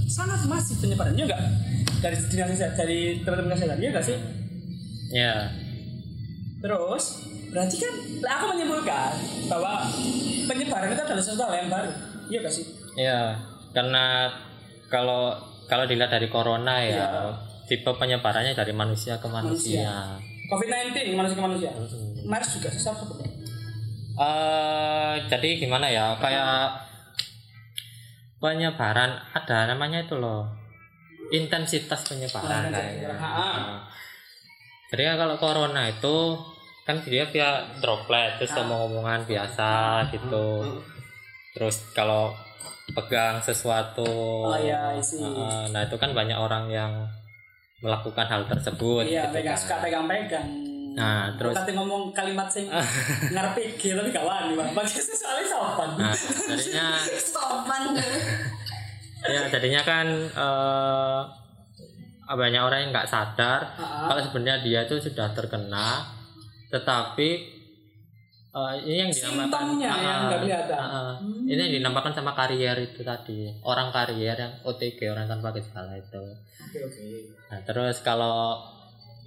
sangat 0.09 0.41
masif 0.49 0.81
penyebarannya 0.81 1.25
enggak? 1.29 1.41
Dari 2.01 2.17
kesehatan, 2.17 2.73
dari 2.73 3.21
teman-teman 3.21 3.53
kesehatan, 3.53 3.81
iya 3.81 3.89
enggak 3.93 4.05
sih? 4.05 4.17
ya 5.13 5.47
Terus 6.59 7.03
berarti 7.49 7.75
kan 7.77 7.93
aku 8.25 8.45
menyimpulkan 8.51 9.11
bahwa 9.47 9.85
penyebaran 10.45 10.91
itu 10.91 11.01
adalah 11.01 11.23
sesuatu 11.23 11.53
yang 11.53 11.69
baru. 11.69 11.91
Iya 12.25 12.39
enggak 12.41 12.53
sih? 12.53 12.65
ya 12.95 13.35
karena 13.69 14.31
kalau 14.87 15.35
kalau 15.67 15.83
dilihat 15.83 16.07
dari 16.07 16.31
corona 16.31 16.79
ya 16.79 16.95
Iya. 16.95 17.07
tipe 17.67 17.91
penyebarannya 17.91 18.55
dari 18.55 18.71
manusia 18.71 19.19
ke 19.19 19.27
manusia, 19.27 20.15
COVID-19 20.47 21.11
manusia 21.11 21.35
ke 21.35 21.43
manusia. 21.43 21.69
Mm-mm. 21.75 22.23
MERS 22.23 22.55
juga 22.55 22.69
susah 22.71 22.93
sebetulnya. 22.95 23.29
Eh, 24.15 25.13
jadi 25.27 25.49
gimana 25.59 25.91
ya 25.91 26.15
kayak 26.15 26.71
penyebaran 28.37 29.11
ada 29.33 29.67
namanya 29.67 30.05
itu 30.05 30.15
loh 30.15 30.47
intensitas 31.33 32.05
penyebaran 32.05 32.69
Nah, 32.69 32.79
kayaknya. 32.79 33.11
Jadi 34.95 35.03
kan 35.03 35.15
kalau 35.19 35.35
corona 35.35 35.91
itu 35.91 36.39
kan 36.87 37.03
dia 37.03 37.27
via 37.27 37.67
droplet 37.83 38.39
terus 38.39 38.55
Ah. 38.55 38.63
omong-omongan 38.63 39.27
biasa 39.27 39.71
gitu. 40.07 40.63
Terus 41.51 41.91
kalau 41.91 42.31
pegang 42.95 43.43
sesuatu, 43.43 44.07
Oh, 44.47 44.55
see. 45.03 45.19
Heeh, 45.19 45.61
nah 45.75 45.83
itu 45.83 45.99
kan 45.99 46.15
banyak 46.15 46.39
orang 46.39 46.71
yang 46.71 47.03
melakukan 47.83 48.23
hal 48.23 48.47
tersebut. 48.47 49.03
Iya, 49.03 49.27
gitu 49.27 49.35
pegang 49.35 49.51
kan. 49.51 49.59
suka 49.59 49.75
pegang-pegang. 49.83 50.47
Nah, 50.95 51.27
terus- 51.35 51.59
Kata 51.59 51.75
ngomong 51.75 52.15
kalimat 52.15 52.47
sing 52.47 52.71
ngarepe 53.27 53.75
G 53.75 53.99
tapi 53.99 54.15
gak 54.15 54.23
wani, 54.23 54.55
Bang. 54.55 54.71
Bagi 54.71 54.95
soalnya 54.95 55.43
sopan. 55.43 55.89
Nah, 55.99 56.15
jadinya 56.15 56.87
Sopan 57.35 57.81
ya 59.25 59.41
jadinya 59.49 59.81
kan 59.83 60.07
eh, 60.31 61.21
banyak 62.27 62.57
orang 62.59 62.79
yang 62.79 62.91
nggak 62.91 63.05
sadar 63.05 63.61
Ah. 63.75 64.07
kalau 64.07 64.19
sebenarnya 64.19 64.57
dia 64.59 64.79
itu 64.81 64.97
sudah 64.99 65.29
terkena 65.31 66.01
tetapi 66.67 67.29
eh, 68.51 68.73
ini 68.81 68.97
yang 68.99 69.11
dinamakan 69.11 69.45
Simptomnya 69.45 69.91
yang 69.93 70.19
nggak 70.25 70.39
kelihatan. 70.41 70.77
ah. 70.79 71.13
Hmm. 71.15 71.43
ini 71.43 71.59
yang 71.59 71.73
dinamakan 71.77 72.11
sama 72.11 72.31
karier 72.31 72.77
itu 72.79 73.01
tadi 73.01 73.45
orang 73.61 73.89
karier 73.89 74.33
yang 74.33 74.53
OTG 74.61 74.99
orang 75.07 75.25
tanpa 75.25 75.51
gejala 75.51 75.93
itu 75.93 76.23
Oke, 76.65 76.79
oke. 76.81 77.03
nah 77.47 77.59
terus 77.61 77.99
kalau 77.99 78.57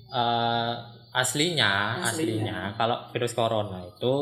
eh, 0.08 0.72
aslinya, 1.10 2.00
Aslinya. 2.00 2.04
aslinya 2.04 2.58
kalau 2.74 2.96
virus 3.10 3.32
corona 3.32 3.80
itu 3.82 4.14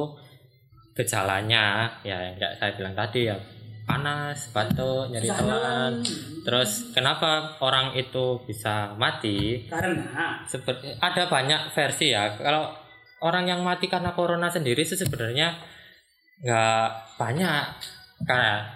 gejalanya 0.92 1.64
ya 2.00 2.16
yang 2.24 2.34
saya 2.54 2.72
bilang 2.72 2.92
tadi 2.92 3.26
ya 3.26 3.36
panas 3.86 4.50
batuk 4.50 5.14
nyeri 5.14 5.30
telan. 5.30 6.02
Terus 6.42 6.90
kenapa 6.90 7.56
orang 7.62 7.94
itu 7.94 8.42
bisa 8.44 8.92
mati? 8.98 9.64
Karena 9.70 10.42
Seperti 10.44 10.90
ada 10.98 11.30
banyak 11.30 11.70
versi 11.70 12.10
ya. 12.10 12.34
Kalau 12.34 12.74
orang 13.22 13.46
yang 13.46 13.62
mati 13.62 13.86
karena 13.86 14.12
corona 14.12 14.50
sendiri 14.50 14.82
sih 14.82 14.98
sebenarnya 14.98 15.54
nggak 16.42 16.88
banyak. 17.16 17.66
Karena 18.26 18.66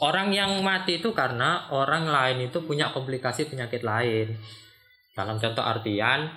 orang 0.00 0.32
yang 0.32 0.64
mati 0.64 0.98
itu 0.98 1.12
karena 1.12 1.68
orang 1.70 2.08
lain 2.08 2.48
itu 2.48 2.64
punya 2.64 2.90
komplikasi 2.90 3.46
penyakit 3.46 3.84
lain. 3.84 4.34
Dalam 5.12 5.36
contoh 5.36 5.62
artian 5.62 6.32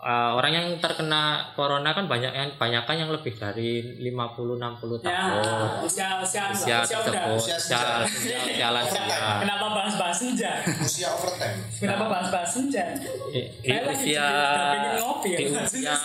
eh, 0.00 0.30
orang 0.32 0.48
yang 0.50 0.66
terkena 0.76 1.22
corona 1.52 1.90
kan 1.90 2.04
banyak 2.04 2.30
yang 2.30 2.48
banyak 2.54 2.82
kan 2.82 2.96
yang 2.96 3.08
lebih 3.08 3.32
dari 3.32 4.00
50 4.00 4.56
60 4.56 4.56
ya 4.98 5.12
tahun. 5.12 5.84
usia 5.84 6.08
usia 6.18 6.42
Usia 6.48 6.76
usia 6.80 6.96
udah. 6.98 7.12
tersebut, 7.12 7.36
Usia 7.36 7.54
usia, 7.54 7.78
usia, 8.02 8.38
usia 8.42 8.68
lansia. 8.70 9.04
Kenapa 9.44 9.66
bahas-bahas 9.70 10.16
senja? 10.18 10.52
usia 10.78 11.08
overtime 11.10 11.58
Kenapa 11.74 12.04
bahas-bahas 12.06 12.50
senja? 12.50 12.84
di, 13.28 13.40
di 13.54 13.68
Saya 13.68 13.80
lagi 13.82 13.94
usia 13.94 14.24
ya. 14.24 15.04
di 15.20 15.44
usia 15.46 15.96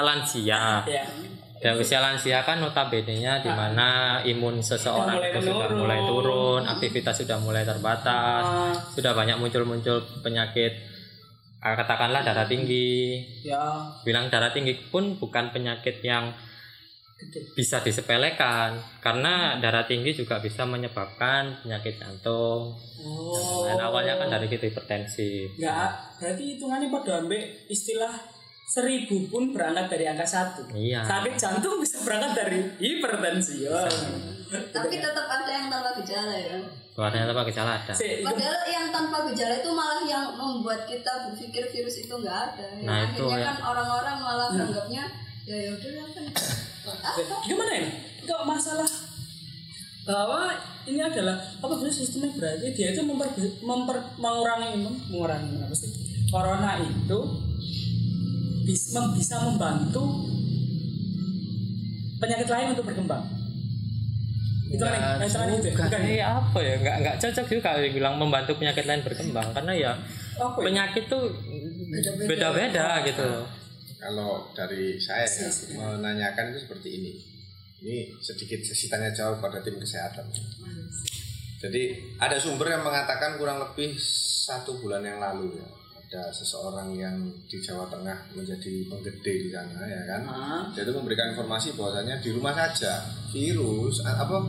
lansia 0.00 0.62
Ya. 0.82 1.04
dan 1.62 1.78
usia 1.78 1.98
lansia 1.98 2.38
kan 2.40 2.58
notabene 2.58 3.14
nya 3.16 3.38
di 3.38 3.46
mana 3.48 3.88
imun 4.22 4.58
seseorang 4.58 5.14
Sudah 5.14 5.14
mulai 5.14 5.30
itu 5.30 5.40
sudah 5.46 5.70
mulai 5.72 6.00
turun 6.02 6.62
aktivitas 6.66 7.14
sudah 7.16 7.38
mulai 7.38 7.62
terbatas 7.62 8.42
Ah, 8.42 8.74
sudah 8.90 9.12
banyak 9.12 9.36
muncul-muncul 9.36 9.94
penyakit 10.18 10.72
ah, 10.74 10.91
katakanlah 11.62 12.26
darah 12.26 12.46
tinggi. 12.50 13.22
Ya. 13.46 13.86
bilang 14.02 14.26
darah 14.26 14.50
tinggi 14.50 14.74
pun 14.90 15.14
bukan 15.14 15.54
penyakit 15.54 16.02
yang 16.02 16.34
bisa 17.54 17.78
disepelekan 17.78 18.74
karena 18.98 19.54
darah 19.62 19.86
tinggi 19.86 20.10
juga 20.10 20.42
bisa 20.42 20.66
menyebabkan 20.66 21.62
penyakit 21.62 22.02
jantung. 22.02 22.74
Oh. 23.02 23.66
dan 23.66 23.78
awalnya 23.82 24.14
kan 24.18 24.30
dari 24.30 24.46
gitu 24.50 24.70
hipertensi. 24.70 25.58
Enggak, 25.58 26.18
berarti 26.18 26.42
hitungannya 26.54 26.88
pada 26.90 27.22
ambil 27.22 27.42
istilah 27.66 28.14
seribu 28.72 29.28
pun 29.28 29.52
berangkat 29.52 29.86
dari 29.86 30.04
angka 30.06 30.24
satu. 30.24 30.64
iya 30.72 31.04
Sakit 31.04 31.36
jantung 31.36 31.76
bisa 31.76 32.00
berangkat 32.00 32.32
dari 32.34 32.58
hipertensi. 32.78 33.68
Ya. 33.68 33.84
Tapi 34.72 34.96
tetap 34.96 35.26
ada 35.26 35.48
yang 35.48 35.68
tanpa 35.68 35.92
gejala 35.94 36.32
ya. 36.32 36.56
Suaranya 36.92 37.24
apa 37.26 37.44
gejala 37.44 37.72
ada 37.74 37.92
Si, 37.92 38.04
itu- 38.04 38.24
Padahal 38.24 38.64
yang 38.66 38.88
tanpa 38.88 39.28
gejala 39.28 39.54
itu 39.56 39.70
malah 39.70 40.00
yang 40.02 40.24
membuat 40.32 40.84
kita 40.84 41.12
berpikir 41.26 41.68
virus 41.68 41.96
itu 41.98 42.12
nggak 42.12 42.38
ada. 42.48 42.66
Yang 42.74 42.84
Nah, 42.84 43.00
itu 43.06 43.22
akhirnya 43.22 43.36
ya. 43.38 43.48
kan 43.48 43.56
orang-orang 43.62 44.16
malah 44.18 44.48
Nah. 44.48 44.56
menganggapnya 44.58 45.04
ya 45.42 45.56
ya 45.58 45.70
udah 45.74 45.90
kan. 46.08 46.24
gimana 47.42 47.72
ini? 47.74 47.90
Kok 48.22 48.42
masalah 48.42 48.88
bahwa 50.02 50.50
ini 50.84 50.98
adalah 50.98 51.36
apa 51.38 51.72
benar 51.72 51.92
sistemnya 51.92 52.32
berarti 52.32 52.72
dia 52.72 52.90
itu 52.90 53.00
memper, 53.00 53.28
memper 53.60 53.96
mengurangi 54.16 54.74
mengurangi 54.80 55.60
apa 55.60 55.70
sih 55.72 55.90
corona 56.26 56.74
itu 56.76 57.18
bisa, 58.62 59.00
bisa 59.14 59.36
membantu 59.42 60.02
penyakit 62.22 62.48
lain 62.48 62.78
untuk 62.78 62.86
berkembang 62.86 63.24
itu 64.72 64.80
kan 64.80 65.20
itu 65.20 65.36
kan 65.36 65.48
ya? 65.52 65.60
bukan 65.60 65.88
ya? 65.92 66.00
sih, 66.00 66.20
apa 66.24 66.58
ya 66.64 66.74
nggak 66.80 66.96
nggak 67.04 67.16
cocok 67.20 67.46
juga 67.52 67.70
dibilang 67.76 68.14
membantu 68.16 68.56
penyakit 68.56 68.84
lain 68.88 69.04
berkembang 69.04 69.48
karena 69.52 69.72
ya 69.76 69.92
Apa 70.40 70.56
ya? 70.58 70.64
penyakit 70.64 71.04
tuh 71.12 71.28
Beda-beda. 72.24 73.04
gitu 73.04 73.20
loh. 73.20 73.44
kalau 74.00 74.48
dari 74.56 74.96
saya 74.96 75.28
ya, 75.28 75.50
menanyakan 75.76 76.56
itu 76.56 76.64
seperti 76.64 76.88
ini 76.88 77.12
ini 77.84 77.96
sedikit 78.24 78.64
sesi 78.64 78.88
tanya 78.88 79.12
jawab 79.12 79.44
pada 79.44 79.60
tim 79.60 79.76
kesehatan 79.76 80.24
jadi 81.60 81.82
ada 82.16 82.40
sumber 82.40 82.72
yang 82.72 82.82
mengatakan 82.82 83.36
kurang 83.36 83.60
lebih 83.60 83.92
satu 84.00 84.80
bulan 84.80 85.04
yang 85.04 85.20
lalu 85.20 85.60
ya 85.60 85.68
ada 86.12 86.28
seseorang 86.28 86.92
yang 86.92 87.16
di 87.48 87.56
Jawa 87.56 87.88
Tengah 87.88 88.36
menjadi 88.36 88.84
penggede 88.84 89.48
di 89.48 89.48
sana 89.48 89.80
ya 89.88 90.04
kan? 90.04 90.20
Ah, 90.28 90.62
dia 90.68 90.84
itu 90.84 90.92
memberikan 90.92 91.32
informasi 91.32 91.72
bahwasanya 91.72 92.20
di 92.20 92.36
rumah 92.36 92.52
saja 92.52 93.00
virus 93.32 94.04
apa 94.04 94.44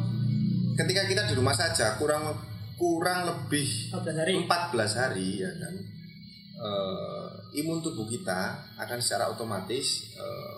ketika 0.75 1.07
kita 1.07 1.23
di 1.31 1.39
rumah 1.39 1.55
saja 1.55 1.95
kurang 1.95 2.35
kurang 2.75 3.23
lebih 3.23 3.95
14 3.95 4.19
hari. 4.19 4.33
14 4.43 4.99
hari 4.99 5.29
ya 5.39 5.51
kan? 5.55 5.75
Eh, 6.59 7.27
imun 7.63 7.79
tubuh 7.79 8.11
kita 8.11 8.59
akan 8.75 8.99
secara 8.99 9.31
otomatis 9.31 10.11
eh, 10.19 10.55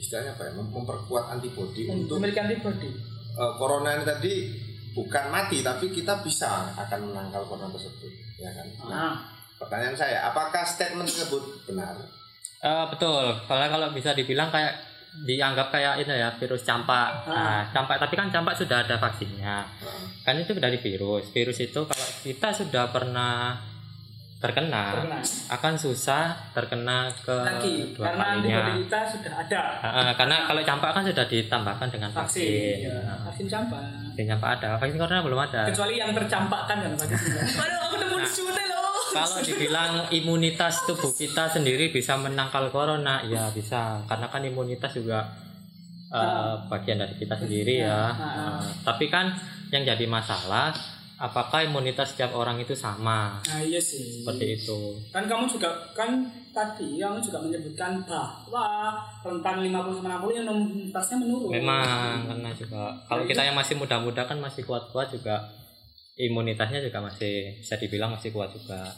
istilahnya 0.00 0.40
apa 0.40 0.48
ya 0.48 0.52
mem- 0.56 0.72
memperkuat 0.72 1.36
antibodi 1.36 1.84
untuk 1.84 2.16
memiliki 2.16 2.40
antibody 2.40 2.88
eh, 3.36 3.52
corona 3.60 3.92
ini 3.92 4.08
tadi 4.08 4.34
bukan 4.96 5.28
mati 5.28 5.60
tapi 5.60 5.92
kita 5.92 6.24
bisa 6.24 6.72
akan 6.80 7.12
menangkal 7.12 7.44
corona 7.44 7.68
tersebut 7.76 8.40
ya 8.40 8.48
kan? 8.56 8.66
Nah, 8.88 8.96
ah, 8.96 9.14
pertanyaan 9.58 9.92
saya 9.92 10.18
apakah 10.24 10.62
statement 10.62 11.06
tersebut 11.06 11.42
benar 11.64 11.94
Eh, 12.58 12.84
betul 12.90 13.38
kalau 13.44 13.66
kalau 13.68 13.86
bisa 13.90 14.10
dibilang 14.12 14.50
kayak 14.50 14.74
dianggap 15.20 15.70
kayak 15.70 16.02
ini 16.02 16.10
ya 16.12 16.26
virus 16.34 16.62
campak 16.62 17.22
nah, 17.24 17.62
campak 17.70 17.98
tapi 17.98 18.14
kan 18.14 18.26
campak 18.28 18.54
sudah 18.54 18.82
ada 18.82 18.98
vaksinnya 18.98 19.62
Nah, 19.62 20.02
kan 20.24 20.34
itu 20.34 20.52
dari 20.52 20.74
virus 20.76 21.30
virus 21.30 21.58
itu 21.58 21.80
kalau 21.80 22.06
kita 22.20 22.50
sudah 22.50 22.90
pernah 22.90 23.54
terkena, 24.38 24.94
Terkena. 24.94 25.18
akan 25.50 25.74
susah 25.74 26.30
terkena 26.50 27.10
ke 27.16 27.34
lagi 27.34 27.74
dua 27.90 28.06
karena 28.06 28.24
kalinya. 28.38 28.62
kita 28.78 29.00
sudah 29.10 29.32
ada 29.34 29.62
ah, 29.78 30.10
karena 30.14 30.36
kalau 30.46 30.62
campak 30.62 30.90
kan 30.94 31.02
sudah 31.02 31.24
ditambahkan 31.26 31.88
dengan 31.90 32.10
vaksin, 32.10 32.46
vaksin. 32.46 32.86
ya. 32.86 32.98
Vaksin 33.26 33.46
campak. 33.46 33.82
vaksin 33.82 34.26
campak 34.30 34.50
ada, 34.58 34.68
vaksin 34.78 34.94
corona 34.94 35.22
belum 35.22 35.40
ada. 35.42 35.60
Kecuali 35.66 35.94
yang 35.94 36.10
tercampakkan 36.10 36.76
kan 36.78 36.92
vaksin. 37.02 37.18
Waduh, 37.54 37.78
aku 37.86 37.94
nemu 37.98 38.16
di 38.18 38.30
sini 38.30 38.62
loh. 38.64 38.87
Kalau 39.08 39.38
dibilang 39.40 39.92
imunitas 40.12 40.84
tubuh 40.84 41.12
kita 41.12 41.48
sendiri 41.48 41.88
bisa 41.88 42.16
menangkal 42.20 42.68
corona, 42.68 43.24
ya 43.24 43.48
bisa. 43.52 44.04
Karena 44.04 44.26
kan 44.28 44.42
imunitas 44.44 44.92
juga 44.96 45.24
eh, 46.12 46.54
bagian 46.68 47.00
dari 47.00 47.14
kita 47.16 47.34
sendiri 47.36 47.84
ya. 47.84 48.12
Eh, 48.12 48.60
tapi 48.84 49.08
kan 49.08 49.32
yang 49.72 49.84
jadi 49.84 50.04
masalah, 50.08 50.72
apakah 51.18 51.66
imunitas 51.66 52.14
setiap 52.14 52.32
orang 52.32 52.62
itu 52.62 52.72
sama? 52.72 53.42
Nah 53.42 53.60
iya 53.60 53.82
sih. 53.82 54.22
Seperti 54.22 54.46
itu. 54.54 54.78
Kan 55.10 55.26
kamu 55.26 55.50
juga 55.50 55.68
kan 55.92 56.24
tadi 56.54 57.02
kamu 57.02 57.18
juga 57.18 57.38
menyebutkan 57.42 58.02
bahwa 58.06 58.96
rentan 59.26 59.62
50 59.62 60.02
60 60.02 60.38
yang 60.38 60.46
imunitasnya 60.46 61.16
menurun. 61.18 61.50
Memang 61.52 62.26
karena 62.30 62.50
juga 62.54 62.82
kalau 63.10 63.22
kita 63.26 63.42
yang 63.44 63.56
masih 63.58 63.74
muda-muda 63.76 64.22
kan 64.24 64.38
masih 64.38 64.62
kuat-kuat 64.64 65.10
juga 65.12 65.57
imunitasnya 66.18 66.82
juga 66.82 66.98
masih 66.98 67.62
bisa 67.62 67.78
dibilang 67.78 68.10
masih 68.10 68.34
kuat 68.34 68.50
juga. 68.50 68.90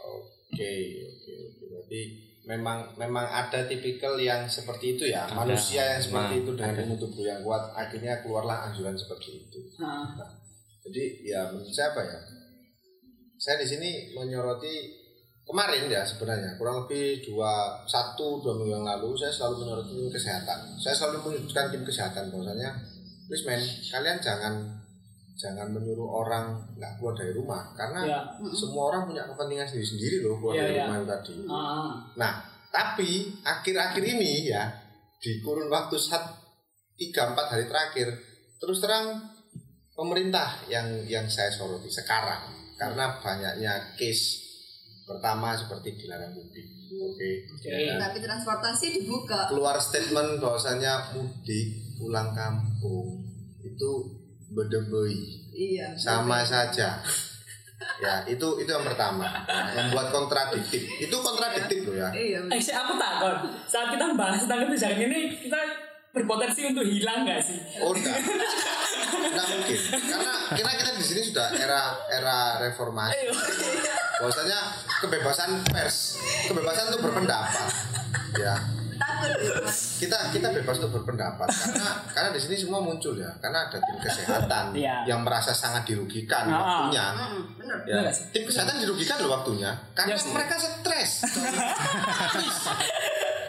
Oke, 0.00 0.72
oke, 1.04 1.32
oke. 1.52 1.64
Berarti 1.68 2.00
memang 2.42 2.78
memang 2.98 3.22
ada 3.28 3.62
tipikal 3.68 4.18
yang 4.18 4.48
seperti 4.48 4.98
itu 4.98 5.04
ya, 5.12 5.28
Ada. 5.28 5.36
manusia 5.44 5.82
yang 5.94 6.02
seperti 6.02 6.34
Memang 6.34 6.42
itu 6.42 6.50
dengan 6.58 6.74
ada. 6.74 6.82
imun 6.82 6.98
tubuh 6.98 7.24
yang 7.24 7.40
kuat, 7.44 7.62
akhirnya 7.76 8.18
keluarlah 8.24 8.58
anjuran 8.72 8.96
seperti 8.96 9.46
itu. 9.46 9.58
Nah, 9.78 10.10
Jadi 10.82 11.22
ya 11.22 11.46
menurut 11.54 11.70
saya 11.70 11.94
apa 11.94 12.02
ya? 12.02 12.18
Saya 13.38 13.62
di 13.62 13.66
sini 13.70 13.90
menyoroti 14.18 14.98
kemarin 15.46 15.86
ya 15.86 16.02
sebenarnya 16.02 16.58
kurang 16.58 16.82
lebih 16.86 17.22
dua 17.22 17.78
satu 17.86 18.42
dua 18.42 18.58
minggu 18.58 18.82
yang 18.82 18.86
lalu 18.86 19.14
saya 19.14 19.30
selalu 19.30 19.62
menyoroti 19.62 19.94
tim 19.94 20.10
kesehatan. 20.10 20.58
Saya 20.82 20.94
selalu 20.98 21.16
menyebutkan 21.30 21.70
tim 21.70 21.86
kesehatan 21.86 22.34
bahwasanya, 22.34 22.70
please 23.30 23.46
men, 23.46 23.62
kalian 23.94 24.18
jangan 24.18 24.81
jangan 25.32 25.72
menyuruh 25.72 26.08
orang 26.22 26.60
nggak 26.76 27.00
keluar 27.00 27.14
dari 27.16 27.32
rumah 27.32 27.72
karena 27.72 28.00
ya. 28.04 28.20
semua 28.52 28.92
orang 28.92 29.08
punya 29.08 29.24
kepentingan 29.26 29.66
sendiri-sendiri 29.66 30.16
loh 30.22 30.36
keluar 30.38 30.54
Iya, 30.54 30.62
dari 30.62 30.74
iya. 30.76 30.84
rumah 30.84 30.96
itu 30.96 31.06
tadi. 31.08 31.32
Ah, 31.48 31.90
Nah, 32.20 32.32
tapi 32.68 33.10
akhir-akhir 33.42 34.02
ini 34.04 34.32
ya 34.52 34.62
di 35.18 35.40
kurun 35.40 35.72
waktu 35.72 35.96
saat 35.96 36.24
tiga 36.96 37.32
empat 37.32 37.46
hari 37.48 37.64
terakhir 37.66 38.08
terus 38.58 38.78
terang 38.78 39.18
pemerintah 39.92 40.62
yang 40.68 40.86
yang 41.04 41.26
saya 41.26 41.50
soroti 41.50 41.88
sekarang 41.88 42.52
karena 42.76 43.18
banyaknya 43.18 43.94
case 43.94 44.40
pertama 45.02 45.52
seperti 45.58 45.98
dilarang 45.98 46.32
mudik. 46.32 46.66
Oke. 46.92 47.30
Oke. 47.50 47.68
Ya, 47.68 47.98
tapi 47.98 48.20
transportasi 48.22 49.02
dibuka 49.02 49.48
keluar 49.50 49.76
statement 49.80 50.38
bahwasanya 50.38 51.12
mudik 51.16 51.96
pulang 51.98 52.30
kampung 52.32 53.24
itu 53.62 53.90
bedebei. 54.52 55.16
Iya 55.52 55.92
sama 55.96 56.44
saja. 56.44 57.00
Ya 57.98 58.14
itu 58.30 58.46
itu 58.62 58.70
yang 58.70 58.86
pertama. 58.86 59.26
Membuat 59.74 60.14
kontradiktif. 60.14 60.86
Itu 61.02 61.16
kontradiktif 61.18 61.88
loh 61.90 61.96
ya. 61.98 62.08
Iya 62.14 62.38
Eh, 62.48 62.60
aku 62.62 62.92
takut. 62.94 63.36
Saat 63.66 63.92
kita 63.92 64.14
bahas 64.14 64.46
tentang 64.46 64.68
kebijakan 64.68 65.08
ini 65.10 65.20
kita 65.34 65.60
berpotensi 66.12 66.68
untuk 66.68 66.84
hilang 66.84 67.24
nggak 67.24 67.40
sih? 67.40 67.58
oh 67.80 67.90
enggak. 67.96 68.16
Enggak 69.12 69.46
mungkin. 69.48 69.78
Karena 70.12 70.32
kita 70.52 70.70
kita 70.78 70.90
di 70.94 71.04
sini 71.04 71.20
sudah 71.32 71.46
era 71.56 71.80
era 72.12 72.36
reformasi. 72.62 73.18
Bahwasanya 74.22 74.58
kebebasan 75.02 75.50
pers 75.72 76.20
kebebasan 76.46 76.94
untuk 76.94 77.10
berpendapat. 77.10 77.66
Ya 78.38 78.54
kita 79.98 80.16
kita 80.30 80.48
bebas 80.52 80.76
untuk 80.78 80.92
berpendapat 80.96 81.46
karena 81.46 81.88
karena 82.08 82.28
di 82.30 82.40
sini 82.40 82.56
semua 82.56 82.78
muncul 82.78 83.14
ya 83.14 83.30
karena 83.38 83.66
ada 83.66 83.78
tim 83.78 83.96
kesehatan 83.96 84.64
Iya. 84.72 84.96
yang 85.06 85.20
merasa 85.20 85.50
sangat 85.50 85.84
dirugikan 85.84 86.44
Ah. 86.44 86.58
waktunya 86.88 87.04
Hmm, 87.08 87.42
bener 87.54 87.78
ya 87.84 88.08
sih? 88.08 88.30
tim 88.30 88.44
kesehatan 88.44 88.76
dirugikan 88.78 89.16
loh 89.18 89.30
waktunya 89.34 89.70
karena 89.92 90.14
sih. 90.14 90.30
mereka 90.30 90.54
stres 90.56 91.12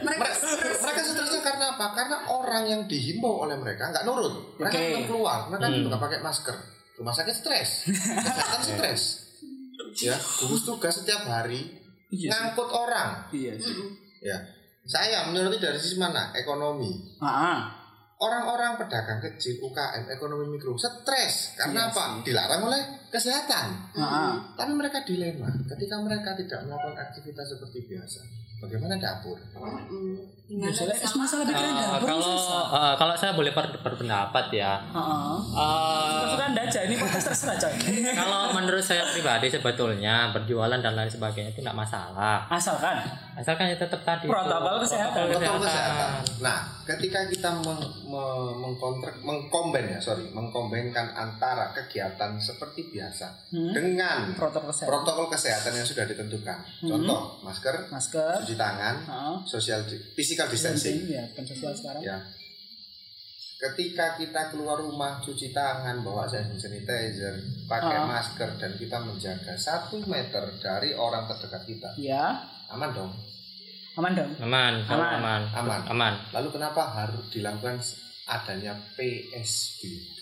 mereka 0.04 0.22
mereka, 0.26 0.36
mereka 0.80 1.02
stresnya 1.02 1.42
karena 1.42 1.66
apa 1.72 1.86
karena 1.94 2.18
orang 2.28 2.64
yang 2.66 2.82
dihimbau 2.84 3.44
oleh 3.44 3.56
mereka 3.56 3.90
nggak 3.90 4.04
nurut 4.04 4.34
mereka 4.58 4.76
Oke. 4.76 4.88
belum 4.90 5.06
keluar 5.08 5.40
mereka 5.48 5.66
Hmm. 5.66 5.76
juga 5.76 5.88
nggak 5.90 6.04
pakai 6.04 6.20
masker 6.22 6.58
rumah 6.94 7.14
sakit 7.14 7.36
stres 7.36 7.70
kesehatan 7.88 8.62
stres 8.70 9.02
ya 9.98 10.14
gugus 10.40 10.62
tugas 10.64 10.94
setiap 10.96 11.24
hari 11.24 11.82
Iya 12.10 12.30
ngangkut 12.30 12.70
orang 12.70 13.26
Iya 13.32 13.58
sih. 13.58 13.74
ya 14.22 14.38
saya 14.84 15.32
menurut 15.32 15.60
dari 15.60 15.80
sisi 15.80 15.96
mana? 15.96 16.36
Ekonomi. 16.36 17.18
Ah, 17.24 17.72
orang-orang 18.20 18.80
pedagang 18.80 19.20
kecil 19.20 19.60
UKM 19.64 20.12
ekonomi 20.12 20.56
mikro 20.56 20.76
stres. 20.76 21.56
Karena 21.56 21.88
Iya 21.88 21.92
apa? 21.92 22.06
dilarang 22.24 22.62
oleh 22.68 22.82
kesehatan. 23.12 23.68
Ah. 23.96 24.36
tapi 24.56 24.72
mereka 24.76 25.04
dilema. 25.08 25.48
Ketika 25.68 26.00
mereka 26.04 26.36
tidak 26.36 26.64
melakukan 26.68 27.00
aktivitas 27.00 27.56
seperti 27.56 27.88
biasa 27.88 28.22
bagaimana 28.60 28.96
dapur 28.96 29.38
Hmm, 30.44 30.60
Ya, 30.60 30.70
bisa 30.70 31.16
masalah 31.16 31.48
pikiran 31.48 31.72
Eh, 31.72 31.82
dapur 31.88 32.04
kalau 32.06 32.36
eh, 32.70 32.94
kalau 32.94 33.14
saya 33.16 33.32
boleh 33.32 33.50
ber- 33.50 33.80
berpendapat 33.80 34.52
ya. 34.52 34.76
Ah, 34.92 35.00
ah. 35.00 35.40
eh, 35.40 36.20
Terserah 36.28 36.46
anda 36.46 36.62
aja, 36.62 36.80
ini 36.84 36.96
podcast 36.96 37.26
terserah 37.32 37.56
coy. 37.58 37.74
kalau 38.20 38.52
menurut 38.52 38.84
saya 38.84 39.08
pribadi 39.08 39.48
sebetulnya 39.48 40.30
berjualan 40.30 40.78
dan 40.78 40.94
lain 40.94 41.08
sebagainya 41.08 41.50
itu 41.50 41.64
tidak 41.64 41.74
masalah. 41.74 42.44
Asalkan 42.48 43.02
Asalkan 43.34 43.66
ya 43.66 43.78
tetap 43.78 44.04
tadi 44.04 44.28
Protokol 44.28 44.78
kesehatan. 44.80 45.26
protokol 45.26 45.58
kesehatan. 45.58 45.64
kesehatan. 45.64 46.44
Nah, 46.44 46.58
ketika 46.86 47.20
kita 47.26 47.50
meng, 47.58 47.82
me- 48.06 48.22
mengkontrak, 48.60 49.16
mengkomben 49.18 49.86
ya, 49.88 49.98
sorry, 49.98 50.28
mengkombenkan 50.30 51.08
antara 51.10 51.74
kegiatan 51.74 52.36
seperti 52.36 52.92
biasa 52.92 53.26
Hmm. 53.50 53.72
dengan 53.72 54.30
protokol 54.36 54.70
kesehatan, 54.70 54.92
protokol 54.92 55.26
kesehatan 55.32 55.72
yang 55.74 55.88
sudah 55.88 56.06
ditentukan. 56.06 56.58
Contoh, 56.84 57.42
masker, 57.42 57.90
masker, 57.90 58.38
cuci 58.44 58.53
tangan, 58.54 58.96
ah, 59.06 59.36
social 59.44 59.82
di- 59.84 60.00
physical 60.14 60.48
distancing. 60.48 61.06
ya, 61.06 61.24
bukan 61.28 61.46
sosial 61.46 61.72
sekarang. 61.72 62.02
Ya. 62.02 62.18
Ketika 63.56 64.20
kita 64.20 64.52
keluar 64.52 64.76
rumah 64.78 65.18
cuci 65.18 65.50
tangan, 65.50 66.04
bawa 66.04 66.28
hand 66.28 66.52
sanitizer, 66.54 67.32
pakai 67.64 67.96
Ah. 67.96 68.04
masker 68.06 68.60
dan 68.60 68.76
kita 68.76 69.00
menjaga 69.00 69.56
satu 69.56 70.04
meter 70.04 70.44
dari 70.58 70.92
orang 70.92 71.24
terdekat 71.26 71.64
kita, 71.64 71.90
Ya, 71.96 72.44
aman 72.68 72.92
dong, 72.92 73.12
aman 73.96 74.12
dong. 74.12 74.32
Aman, 74.38 74.84
Aman. 74.84 75.12
aman, 75.16 75.42
aman. 75.56 75.82
aman. 75.88 76.14
Lalu 76.34 76.50
kenapa 76.52 76.92
harus 76.94 77.24
dilakukan 77.30 77.80
adanya 78.24 78.74
PSBB? 78.96 80.18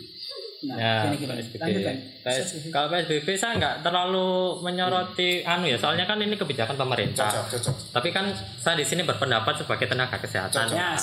Nah, 0.61 0.77
Ya, 0.77 0.93
gini 1.09 1.25
gini. 1.25 1.33
PSBB. 1.33 1.61
Lanjutkan. 1.61 1.95
PS 2.21 2.49
kalau 2.69 2.87
PSBB 2.93 3.27
saya 3.33 3.57
nggak 3.57 3.75
terlalu 3.81 4.29
menyoroti 4.61 5.41
anu 5.41 5.65
ya, 5.65 5.77
soalnya 5.77 6.05
kan 6.05 6.21
ini 6.21 6.37
kebijakan 6.37 6.77
pemerintah. 6.77 7.33
Cocok, 7.33 7.45
cocok. 7.57 7.75
Tapi 7.89 8.09
kan 8.13 8.29
saya 8.61 8.77
di 8.77 8.85
sini 8.85 9.01
berpendapat 9.01 9.57
sebagai 9.57 9.89
tenaga 9.89 10.21
kesehatan. 10.21 10.69
Cocok. 10.69 10.77
Ya. 10.77 10.93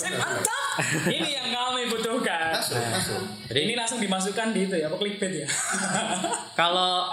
Ini 1.11 1.43
yang 1.43 1.51
kami 1.51 1.91
butuhkan. 1.91 2.55
Masuk, 2.55 2.79
masuk. 2.79 3.19
Jadi 3.51 3.61
Ini 3.67 3.75
langsung 3.75 3.99
dimasukkan 3.99 4.47
di 4.55 4.61
itu 4.63 4.79
ya, 4.79 4.87
apa 4.87 4.95
clickbait 4.95 5.43
ya? 5.43 5.47
kalau 6.55 7.11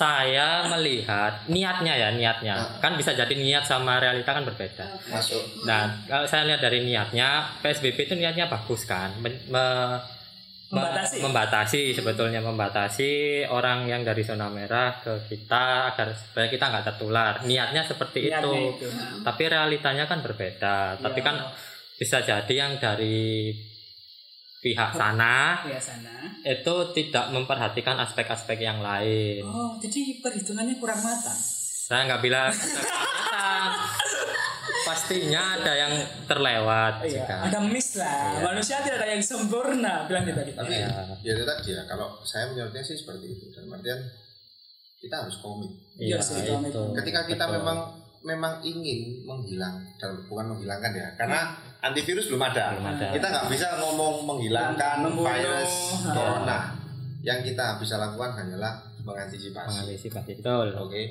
saya 0.00 0.64
melihat 0.66 1.44
niatnya 1.44 1.92
ya 1.92 2.08
niatnya 2.10 2.56
kan 2.80 2.96
bisa 2.96 3.12
jadi 3.12 3.28
niat 3.30 3.62
sama 3.62 4.00
realita 4.00 4.32
kan 4.32 4.42
berbeda. 4.42 4.88
Masuk. 5.06 5.44
Nah 5.62 6.00
kalau 6.06 6.24
saya 6.24 6.48
lihat 6.48 6.58
dari 6.58 6.80
niatnya 6.80 7.28
PSBB 7.60 8.08
itu 8.08 8.14
niatnya 8.14 8.48
bagus 8.48 8.84
kan 8.84 9.12
me- 9.20 9.44
me- 9.46 10.00
Membatasi. 10.70 11.18
membatasi 11.18 11.82
sebetulnya 11.90 12.38
membatasi 12.38 13.10
orang 13.44 13.84
yang 13.84 14.06
dari 14.06 14.22
zona 14.22 14.46
merah 14.46 14.94
ke 14.96 15.26
kita 15.26 15.90
agar 15.90 16.14
supaya 16.14 16.46
kita 16.46 16.62
nggak 16.64 16.86
tertular 16.86 17.42
niatnya 17.42 17.82
seperti 17.82 18.30
Niatnya 18.30 18.70
itu. 18.70 18.86
itu. 18.86 18.88
tapi 19.20 19.42
realitanya 19.44 20.06
kan 20.06 20.22
berbeda 20.22 20.94
tapi 20.96 21.18
Ya. 21.18 21.26
kan 21.26 21.36
bisa 21.98 22.22
jadi 22.22 22.54
yang 22.54 22.78
dari 22.78 23.50
pihak 24.60 24.90
sana 24.92 25.64
Ya 25.64 25.76
sana. 25.76 26.14
itu 26.42 26.74
tidak 26.92 27.28
memperhatikan 27.30 27.96
aspek-aspek 27.98 28.60
yang 28.60 28.78
lain 28.78 29.40
Oh, 29.42 29.76
jadi 29.76 30.20
perhitungannya 30.20 30.76
kurang 30.76 31.00
matang. 31.00 31.36
saya 31.82 32.06
nggak 32.06 32.20
bilang 32.20 32.52
kelihatan. 32.54 33.70
pastinya 34.80 35.42
ada 35.54 35.72
yang 35.76 35.92
terlewat 36.24 37.02
Iya, 37.02 37.20
juga. 37.20 37.36
ada 37.46 37.58
miss 37.62 37.88
lah. 37.94 38.32
Iya. 38.32 38.40
Manusia 38.42 38.76
tidak 38.80 38.98
ada 38.98 39.08
yang 39.10 39.22
sempurna, 39.22 39.94
bilang 40.04 40.24
kita 40.24 40.40
gitu. 40.42 40.56
Tapi 40.56 40.72
Iya. 40.72 40.88
ya 41.20 41.32
itu 41.32 41.44
tadi 41.44 41.70
ya, 41.70 41.82
kalau 41.84 42.16
saya 42.22 42.48
menurutnya 42.48 42.80
sih 42.80 42.96
seperti 42.96 43.26
itu. 43.28 43.44
Dan 43.50 43.68
artian 43.68 44.00
kita 44.98 45.16
harus 45.18 45.36
komit. 45.38 45.72
Iya 45.94 46.16
Iya, 46.16 46.36
itu. 46.42 46.52
itu. 46.66 46.82
Ketika 46.94 47.20
kita 47.24 47.44
Betul. 47.44 47.56
memang 47.56 47.78
memang 48.20 48.52
ingin 48.60 49.00
menghilang 49.22 49.80
dan 49.96 50.16
bukan 50.26 50.46
menghilangkan 50.48 50.92
ya, 50.92 51.08
karena 51.14 51.40
antivirus 51.80 52.26
belum 52.26 52.42
ada. 52.42 52.64
Belum 52.72 52.88
ada. 52.88 53.06
Kita 53.10 53.26
nggak 53.26 53.46
bisa 53.48 53.66
ngomong 53.78 54.14
menghilangkan 54.24 54.96
Membunuh. 55.02 55.26
virus 55.26 55.72
Ah. 56.02 56.12
corona. 56.12 56.58
Yang 57.20 57.52
kita 57.52 57.76
bisa 57.76 57.96
lakukan 57.96 58.32
hanyalah 58.34 58.72
mengantisipasi. 59.00 59.68
mengantisipasi 59.74 60.30
betul 60.36 60.68
Oke. 60.78 61.02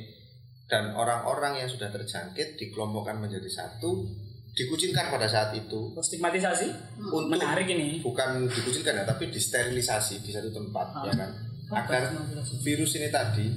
dan 0.66 0.94
orang-orang 0.94 1.58
yang 1.58 1.68
sudah 1.68 1.90
terjangkit 1.90 2.54
dikelompokkan 2.56 3.18
menjadi 3.18 3.46
satu 3.48 4.06
dikucilkan 4.52 5.10
pada 5.10 5.26
saat 5.26 5.50
itu 5.52 5.94
Stigmatisasi 5.96 6.70
untuk 7.00 7.26
menarik 7.28 7.66
ini. 7.68 7.98
bukan 8.00 8.46
dikucilkan 8.46 8.94
ya 8.94 9.04
tapi 9.04 9.28
disterilisasi 9.28 10.20
di 10.20 10.30
satu 10.30 10.50
tempat 10.50 10.88
Ah. 10.92 11.02
ya 11.04 11.14
kan 11.16 11.30
agar 11.72 12.02
virus 12.60 12.94
ini 12.96 13.10
tadi 13.10 13.50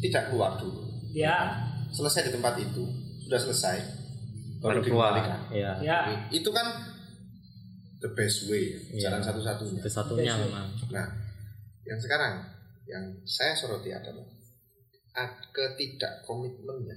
tidak 0.00 0.28
keluar 0.28 0.56
dulu 0.56 0.84
Ya, 1.10 1.56
selesai 1.90 2.28
di 2.28 2.32
tempat 2.32 2.54
itu 2.56 2.84
sudah 3.20 3.40
selesai 3.40 3.76
baru 4.60 4.80
keluar 4.84 5.16
dikembalikan 5.16 5.40
ya 5.56 5.72
ya. 5.80 5.98
itu 6.28 6.50
kan 6.52 6.66
the 8.00 8.10
best 8.16 8.48
way 8.48 8.76
Iya. 8.92 9.08
jalan 9.08 9.20
satu-satunya. 9.20 9.80
Itu 9.80 9.90
satunya 9.92 10.24
Yes, 10.24 10.36
yes. 10.36 10.42
memang. 10.48 10.66
Nah 10.92 11.06
yang 11.84 11.98
sekarang 12.00 12.34
yang 12.88 13.04
saya 13.24 13.52
soroti 13.52 13.92
adalah 13.92 14.24
ah, 15.16 15.28
ketidak 15.52 16.24
komitmennya 16.24 16.96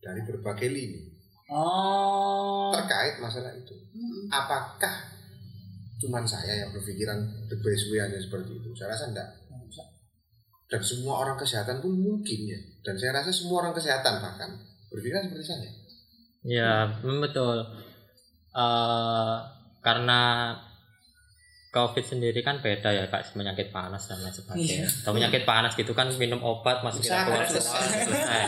dari 0.00 0.20
berbagai 0.24 0.68
lini 0.68 1.00
Oh. 1.48 2.68
terkait 2.76 3.16
masalah 3.24 3.48
itu. 3.56 3.72
Apakah 4.28 5.16
cuman 5.96 6.28
saya 6.28 6.60
yang 6.60 6.70
berpikiran 6.76 7.16
the 7.48 7.56
best 7.56 7.88
way 7.88 8.04
hanya 8.04 8.20
seperti 8.20 8.52
itu? 8.60 8.68
Saya 8.76 8.92
rasa 8.92 9.08
enggak. 9.08 9.28
Dan 10.68 10.84
semua 10.84 11.24
orang 11.24 11.40
kesehatan 11.40 11.80
pun 11.80 11.96
mungkin 11.96 12.40
ya. 12.44 12.60
Dan 12.84 13.00
saya 13.00 13.16
rasa 13.16 13.32
semua 13.32 13.64
orang 13.64 13.72
kesehatan 13.72 14.20
bahkan 14.20 14.52
berpikiran 14.92 15.24
seperti 15.24 15.48
saya 15.48 15.70
Ya, 16.48 16.88
memang 17.04 17.28
betul. 17.28 17.60
Eh, 18.56 19.36
karena 19.84 20.56
COVID 21.68 22.00
sendiri 22.00 22.40
kan 22.40 22.64
beda 22.64 22.88
ya 22.90 23.04
kak 23.12 23.36
penyakit 23.36 23.68
panas 23.68 24.08
dan 24.08 24.24
lain 24.24 24.32
sebagainya. 24.32 24.88
Iya. 24.88 24.88
Kalau 25.04 25.14
penyakit 25.20 25.42
panas 25.44 25.72
gitu 25.76 25.92
kan 25.92 26.08
minum 26.16 26.40
obat 26.40 26.80
masuk 26.80 27.04
Bisa, 27.04 27.28
keluar 27.28 27.44
selesai. 27.44 28.08
selesai. 28.08 28.44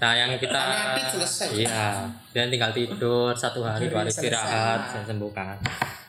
Nah 0.00 0.12
yang 0.16 0.34
kita 0.40 0.62
iya 1.52 2.08
dan 2.32 2.48
tinggal 2.48 2.72
tidur 2.72 3.36
satu 3.36 3.60
hari 3.60 3.92
dua 3.92 4.02
hari 4.02 4.10
istirahat 4.10 4.98
dan 4.98 5.04
sembuhkan. 5.04 5.60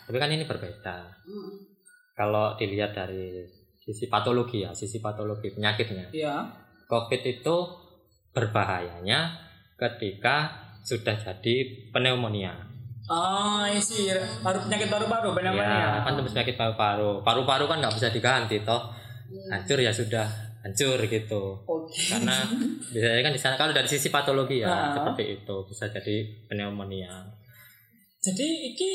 Tapi 0.08 0.18
kan 0.18 0.32
ini 0.32 0.48
berbeda. 0.48 0.98
Mm. 1.28 1.52
Kalau 2.16 2.56
dilihat 2.56 2.96
dari 2.96 3.44
sisi 3.76 4.08
patologi 4.08 4.64
ya, 4.64 4.72
sisi 4.72 5.04
patologi 5.04 5.52
penyakitnya. 5.52 6.16
Ya. 6.16 6.48
COVID 6.88 7.22
itu 7.28 7.56
berbahayanya 8.32 9.36
ketika 9.76 10.63
sudah 10.84 11.16
jadi 11.16 11.56
pneumonia. 11.90 12.52
Oh, 13.04 13.68
isi 13.68 14.08
baru 14.40 14.64
penyakit 14.64 14.88
baru-baru 14.88 15.30
Ya, 15.30 15.36
pneumonia. 15.36 15.88
kan 16.02 16.12
tembus 16.14 16.32
penyakit 16.32 16.56
paru-paru. 16.56 17.20
Paru-paru 17.20 17.66
kan 17.66 17.78
nggak 17.80 17.96
bisa 17.96 18.08
diganti 18.10 18.64
toh. 18.64 18.92
Hancur 19.50 19.76
ya 19.78 19.92
sudah 19.92 20.24
hancur 20.62 20.96
gitu. 21.04 21.44
Oke. 21.64 22.00
Karena 22.16 22.38
biasanya 22.88 23.22
kan 23.22 23.34
di 23.34 23.42
sana 23.42 23.56
kalau 23.56 23.72
dari 23.72 23.84
sisi 23.86 24.08
patologi 24.08 24.64
ya 24.64 24.68
Ah. 24.68 24.92
seperti 24.94 25.36
itu 25.36 25.56
bisa 25.68 25.90
jadi 25.90 26.16
pneumonia. 26.48 27.28
Jadi 28.20 28.48
ini 28.72 28.92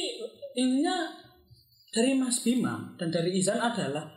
intinya 0.55 1.05
dari 1.89 2.17
Mas 2.17 2.41
Bima 2.41 2.97
dan 2.97 3.09
dari 3.09 3.29
Izan 3.35 3.61
adalah 3.61 4.09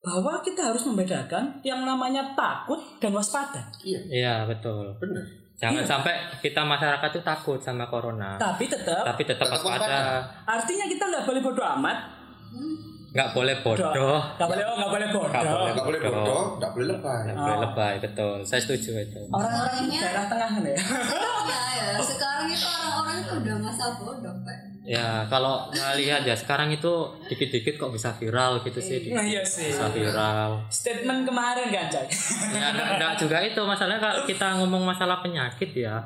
bahwa 0.00 0.40
kita 0.40 0.72
harus 0.72 0.82
membedakan 0.82 1.60
yang 1.62 1.84
namanya 1.84 2.34
takut 2.34 2.80
dan 2.98 3.12
waspada. 3.12 3.70
iya 3.84 4.00
Iya 4.10 4.34
betul. 4.48 4.90
benar 4.98 5.22
Jangan 5.60 5.84
Iya. 5.84 5.86
sampai 5.86 6.12
kita 6.40 6.64
masyarakat 6.64 7.08
tuh 7.12 7.20
takut 7.20 7.60
sama 7.60 7.84
corona. 7.84 8.34
Tapi 8.34 8.64
tetap 8.64 9.04
Tapi 9.04 9.22
tetap 9.22 9.44
Tetap 9.44 9.60
waspada. 9.60 10.24
artinya 10.42 10.86
kita 10.86 11.04
nggak 11.04 11.24
boleh 11.24 11.40
bodoh 11.40 11.66
amat. 11.76 11.98
Nggak 13.10 13.28
boleh 13.34 13.54
bodoh. 13.60 13.90
Nggak 13.90 14.48
boleh 14.48 14.64
nggak 14.64 14.88
boleh 14.88 15.08
bodoh. 15.10 15.28
Nggak 15.28 15.44
boleh. 15.44 15.70
nggak 15.70 15.84
boleh 15.84 16.00
Bodoh. 16.00 16.42
nggak 16.56 16.70
boleh 16.72 16.86
lebay 16.88 17.18
Nggak 17.20 17.36
boleh 17.36 17.52
Oh. 17.52 17.60
lebay 17.60 17.94
betul. 18.00 18.36
Saya 18.42 18.60
setuju 18.62 18.90
itu. 18.98 19.20
Orang-orang 19.28 19.68
Soalnya- 19.76 20.00
daerah 20.00 20.26
tengah 20.26 20.50
ya. 20.62 20.76
Ya, 21.44 21.62
ya. 21.76 22.00
Sekarang 22.00 22.46
itu 22.48 22.64
orang-orang 22.64 23.16
itu 23.20 23.32
udah 23.36 23.56
masa 23.60 23.84
bodoh, 23.98 24.34
Pak. 24.40 24.58
Ya 24.90 25.22
kalau 25.30 25.70
lihat 25.94 26.26
ya 26.26 26.34
sekarang 26.34 26.66
itu 26.68 26.90
dikit-dikit 27.24 27.78
kok 27.78 27.94
bisa 27.94 28.10
viral 28.12 28.58
gitu 28.60 28.82
sih. 28.82 29.06
Nah, 29.06 29.22
iya 29.22 29.38
sih. 29.40 29.70
Bisa 29.70 29.86
viral. 29.86 30.66
Statement 30.66 31.22
kemarin 31.22 31.70
kan, 31.70 31.86
Cak? 31.86 32.10
Ya 32.50 32.74
enggak, 32.74 32.86
enggak 32.98 33.12
juga 33.16 33.38
itu 33.38 33.60
masalahnya 33.62 34.02
kalau 34.02 34.26
kita 34.26 34.46
ngomong 34.58 34.82
masalah 34.82 35.22
penyakit 35.22 35.70
ya. 35.72 36.02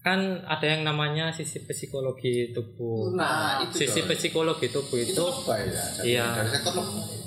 Kan 0.00 0.16
ada 0.42 0.64
yang 0.64 0.80
namanya 0.80 1.28
sisi 1.28 1.60
psikologi 1.60 2.56
tubuh. 2.56 3.12
nah 3.12 3.60
itu 3.60 3.84
Sisi 3.84 4.00
psikologi 4.02 4.72
tubuh 4.72 4.96
itu 4.96 5.12
itu 5.12 5.20
lebay 5.20 5.68
ya 5.68 5.84
Iya. 6.00 6.26
dari 6.40 6.50
sektor 6.50 6.72
lebay 6.72 7.20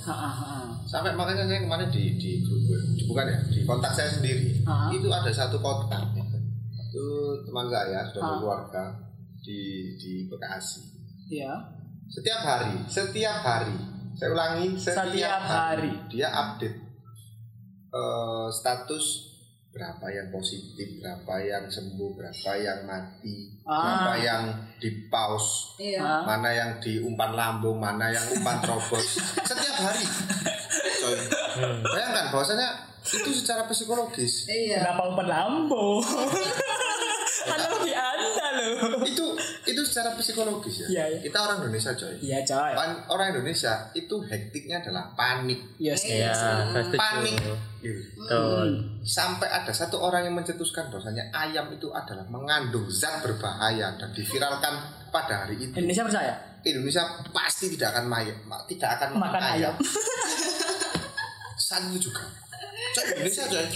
sampai 0.83 1.13
makanya 1.13 1.45
saya 1.45 1.62
kemarin 1.62 1.88
di 1.88 2.17
di 2.17 2.41
grup 2.41 2.65
di- 2.65 3.05
bukan 3.05 3.23
ya 3.23 3.38
di 3.45 3.62
kontak 3.63 3.93
saya 3.93 4.09
sendiri 4.12 4.57
itu 4.89 5.07
ada 5.07 5.29
satu 5.29 5.57
kontak 5.57 6.01
itu 6.83 7.05
teman 7.45 7.65
saya 7.67 8.01
sudah 8.09 8.19
Ah. 8.19 8.29
berkeluarga 8.36 8.83
di 9.43 9.62
di 9.93 10.25
Bekasi 10.25 10.82
Iya. 11.29 11.51
setiap 12.08 12.41
hari 12.41 12.79
setiap 12.86 13.38
hari 13.39 13.75
saya 14.13 14.29
ulangi 14.29 14.73
setiap, 14.73 15.10
Setiap 15.10 15.41
hari. 15.43 15.91
dia 16.08 16.29
update 16.29 16.77
eh, 17.89 18.47
status 18.49 19.06
berapa 19.67 20.06
yang 20.08 20.29
positif 20.29 21.01
berapa 21.01 21.34
yang 21.41 21.65
sembuh 21.65 22.13
berapa 22.13 22.51
yang 22.56 22.86
mati 22.86 23.58
Ah. 23.63 23.82
berapa 24.06 24.13
yang 24.17 24.43
di 24.77 24.89
pause 25.08 25.73
Iya. 25.77 25.97
Ah. 25.97 26.21
mana 26.23 26.49
yang 26.49 26.77
diumpan 26.77 27.34
lambung, 27.34 27.77
mana 27.77 28.08
yang 28.08 28.23
umpan 28.32 28.60
terobos 28.60 29.17
setiap 29.49 29.75
hari. 29.82 30.06
Coy. 30.95 31.17
Hmm. 31.53 31.82
Bayangkan 31.84 32.25
bahwasanya 32.29 32.69
itu 33.03 33.29
secara 33.34 33.65
psikologis 33.65 34.45
Iya. 34.45 34.79
Kenapa 34.79 35.10
umpan 35.10 35.27
lambung? 35.27 35.99
secara 39.93 40.17
psikologis 40.17 40.82
ya. 40.82 40.88
Iya, 40.89 41.03
iya. 41.13 41.19
Kita 41.21 41.38
orang 41.38 41.62
Indonesia 41.62 41.93
coy. 41.93 42.17
Iya, 42.17 42.41
coy. 42.41 42.73
Pan- 42.73 43.06
orang 43.13 43.27
Indonesia 43.38 43.73
itu 43.93 44.15
hektiknya 44.25 44.82
adalah 44.82 45.13
panik. 45.13 45.62
Yes. 45.77 46.01
ya 46.10 46.34
saya 46.34 46.65
setuju. 46.73 46.97
Panik. 46.97 47.38
Betul. 48.17 48.69
Sampai 49.06 49.53
ada 49.53 49.69
satu 49.69 50.01
orang 50.01 50.25
yang 50.25 50.34
mencetuskan 50.34 50.89
bahwasanya 50.89 51.29
ayam 51.29 51.69
itu 51.69 51.93
adalah 51.93 52.25
mengandung 52.25 52.89
zat 52.89 53.21
berbahaya 53.21 53.93
dan 54.01 54.10
diviralkan 54.10 54.73
pada 55.13 55.45
hari 55.45 55.62
itu. 55.62 55.77
Indonesia 55.77 56.10
percaya? 56.10 56.34
Indonesia 56.65 57.03
pasti 57.29 57.69
tidak 57.77 57.93
akan 57.93 58.10
mayak, 58.10 58.38
tidak 58.65 58.89
akan 58.97 59.10
Makan 59.21 59.41
ayam. 59.45 59.75
Saat 61.69 61.86
itu 61.93 62.10
juga. 62.10 62.25
Coy, 62.97 63.06
Indonesia 63.13 63.45
coy. 63.45 63.67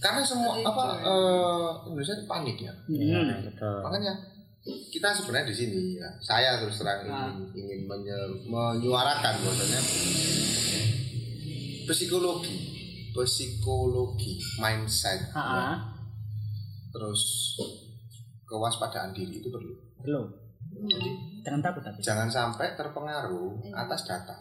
Karena 0.00 0.24
semua 0.24 0.56
apa 0.64 0.84
eh, 1.04 1.68
Indonesia 1.92 2.16
itu 2.16 2.24
panik 2.24 2.56
ya. 2.58 2.72
Hmm. 2.88 3.44
Betul. 3.44 3.78
Makanya 3.84 4.39
kita 4.62 5.08
sebenarnya 5.10 5.48
di 5.48 5.56
sini 5.56 5.80
ya. 5.96 6.08
Saya 6.18 6.58
terus 6.58 6.76
terang 6.76 7.00
ingin 7.02 7.32
ingin 7.54 7.80
menye- 7.84 8.44
menyuarakan 8.44 9.34
bahwasanya 9.38 9.80
psikologi, 11.84 12.56
psikologi, 13.12 14.32
mindset, 14.56 15.20
Ha, 15.30 15.40
ha. 15.40 15.50
ya, 15.50 15.68
terus 16.90 17.20
kewaspadaan 18.44 19.10
diri 19.10 19.38
itu 19.38 19.48
perlu. 19.48 19.74
Belum. 20.00 20.26
Jadi 20.70 21.10
Jangan 21.40 21.60
takut 21.62 21.82
tapi. 21.82 21.98
jangan 22.00 22.28
sampai 22.28 22.66
terpengaruh 22.74 23.74
atas 23.74 24.04
data. 24.04 24.36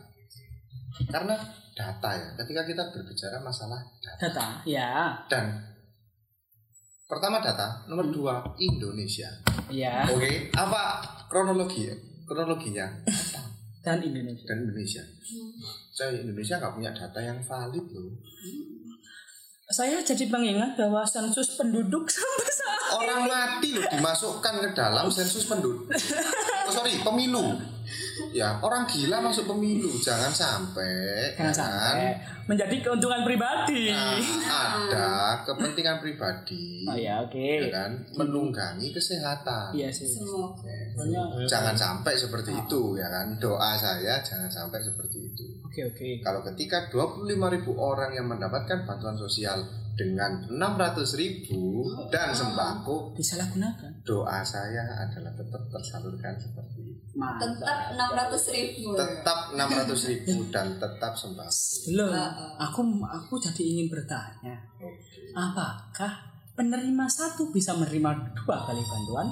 Karena 1.08 1.34
data 1.72 2.10
ya, 2.12 2.28
ketika 2.36 2.62
kita 2.66 2.84
berbicara 2.92 3.40
masalah 3.40 3.80
data 3.98 4.20
Data. 4.22 4.48
Ya. 4.64 5.16
dan 5.26 5.64
pertama 7.10 7.42
data, 7.42 7.82
nomor 7.90 8.06
dua 8.14 8.46
Indonesia. 8.62 9.26
Ya. 9.74 10.06
Oke, 10.14 10.54
apa 10.54 11.02
kronologi 11.26 11.90
ya? 11.90 11.96
Kronologinya 12.30 12.86
Dan 13.86 13.98
Indonesia. 14.06 14.46
dan 14.46 14.70
Indonesia. 14.70 15.02
Saya 15.90 16.22
Indonesia 16.22 16.62
nggak 16.62 16.74
punya 16.78 16.92
data 16.94 17.18
yang 17.18 17.42
valid 17.42 17.86
loh. 17.90 18.14
Saya 19.70 20.02
jadi 20.06 20.30
mengingat 20.30 20.78
bahwa 20.78 21.02
sensus 21.06 21.58
penduduk 21.58 22.06
sampai 22.14 22.50
saat 22.54 22.78
Orang 22.90 23.26
mati 23.26 23.74
loh 23.74 23.86
dimasukkan 23.90 24.54
ke 24.62 24.70
dalam 24.78 25.10
sensus 25.10 25.50
penduduk. 25.50 25.90
Oh, 26.70 26.86
sorry, 26.86 27.02
pemilu. 27.02 27.58
Ya, 28.30 28.62
orang 28.62 28.86
gila 28.86 29.26
masuk 29.26 29.50
pemilu. 29.50 29.90
Jangan 29.98 30.30
sampai. 30.30 31.34
Jangan 31.34 31.42
ya 31.42 31.50
kan? 31.50 31.54
sampai 31.58 32.10
menjadi 32.46 32.76
keuntungan 32.86 33.26
pribadi. 33.26 33.90
Nah, 33.90 34.18
ada 34.54 35.10
kepentingan 35.50 35.98
pribadi. 35.98 36.86
Oh 36.86 36.94
ya, 36.94 37.26
oke. 37.26 37.42
ya 37.42 37.70
kan 37.74 37.98
menunggangi 38.14 38.94
kesehatan. 38.94 39.74
Iya 39.74 39.90
sih. 39.90 40.06
Semua. 40.06 40.54
Soalnya 40.94 41.26
Jangan 41.50 41.74
sampai 41.74 42.14
seperti 42.14 42.54
itu 42.54 43.02
ya 43.02 43.10
kan. 43.10 43.34
Doa 43.42 43.74
saya 43.74 44.22
jangan 44.22 44.50
sampai 44.50 44.78
seperti 44.78 45.26
itu. 45.26 45.46
oke 45.66 45.82
oke. 45.90 46.10
Kalau 46.22 46.46
ketika 46.54 46.86
25.000 46.94 47.66
orang 47.78 48.14
yang 48.14 48.30
mendapatkan 48.30 48.86
bantuan 48.86 49.18
sosial 49.18 49.66
dengan 50.00 50.32
600.000 50.48 51.52
dan 52.08 52.32
sembako, 52.32 53.12
Disalahgunakan. 53.20 53.92
doa 54.08 54.40
saya 54.40 54.88
adalah 54.96 55.36
tetap 55.36 55.60
tersalurkan 55.68 56.40
seperti 56.40 56.96
itu. 56.96 57.20
Mantap. 57.20 57.60
Tetap 57.60 57.80
enam 58.00 58.10
ratus 58.16 58.44
ribu. 58.56 58.96
Tetap 58.96 59.40
600.000 59.52 60.56
dan 60.56 60.68
tetap 60.80 61.14
sembako. 61.20 61.60
Belum. 61.92 62.10
Aku 62.72 62.80
aku 63.04 63.34
jadi 63.44 63.64
ingin 63.76 63.92
bertanya. 63.92 64.56
Oke. 64.80 65.36
Apakah 65.36 66.32
penerima 66.56 67.06
satu 67.12 67.52
bisa 67.52 67.76
menerima 67.76 68.36
dua 68.40 68.56
kali 68.64 68.80
bantuan 68.84 69.28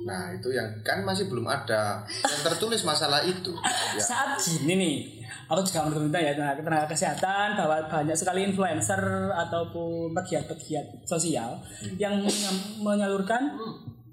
Nah 0.00 0.32
itu 0.32 0.48
yang 0.48 0.64
kan 0.80 1.04
masih 1.04 1.28
belum 1.28 1.44
ada 1.44 2.00
yang 2.08 2.40
tertulis 2.44 2.82
masalah 2.84 3.20
itu. 3.24 3.52
Ya. 3.90 3.98
saat 4.06 4.38
gini 4.38 4.78
nih 4.78 5.19
aku 5.50 5.60
juga 5.60 5.82
menurut 5.82 6.06
pemerintah 6.06 6.22
ya 6.22 6.32
tenaga, 6.32 6.62
tenaga 6.62 6.86
kesehatan 6.86 7.48
bahwa 7.58 7.76
banyak 7.84 8.14
sekali 8.14 8.46
influencer 8.46 9.02
ataupun 9.34 10.14
pegiat-pegiat 10.14 11.02
sosial 11.02 11.58
yang 11.98 12.22
menya- 12.22 12.54
menyalurkan 12.78 13.58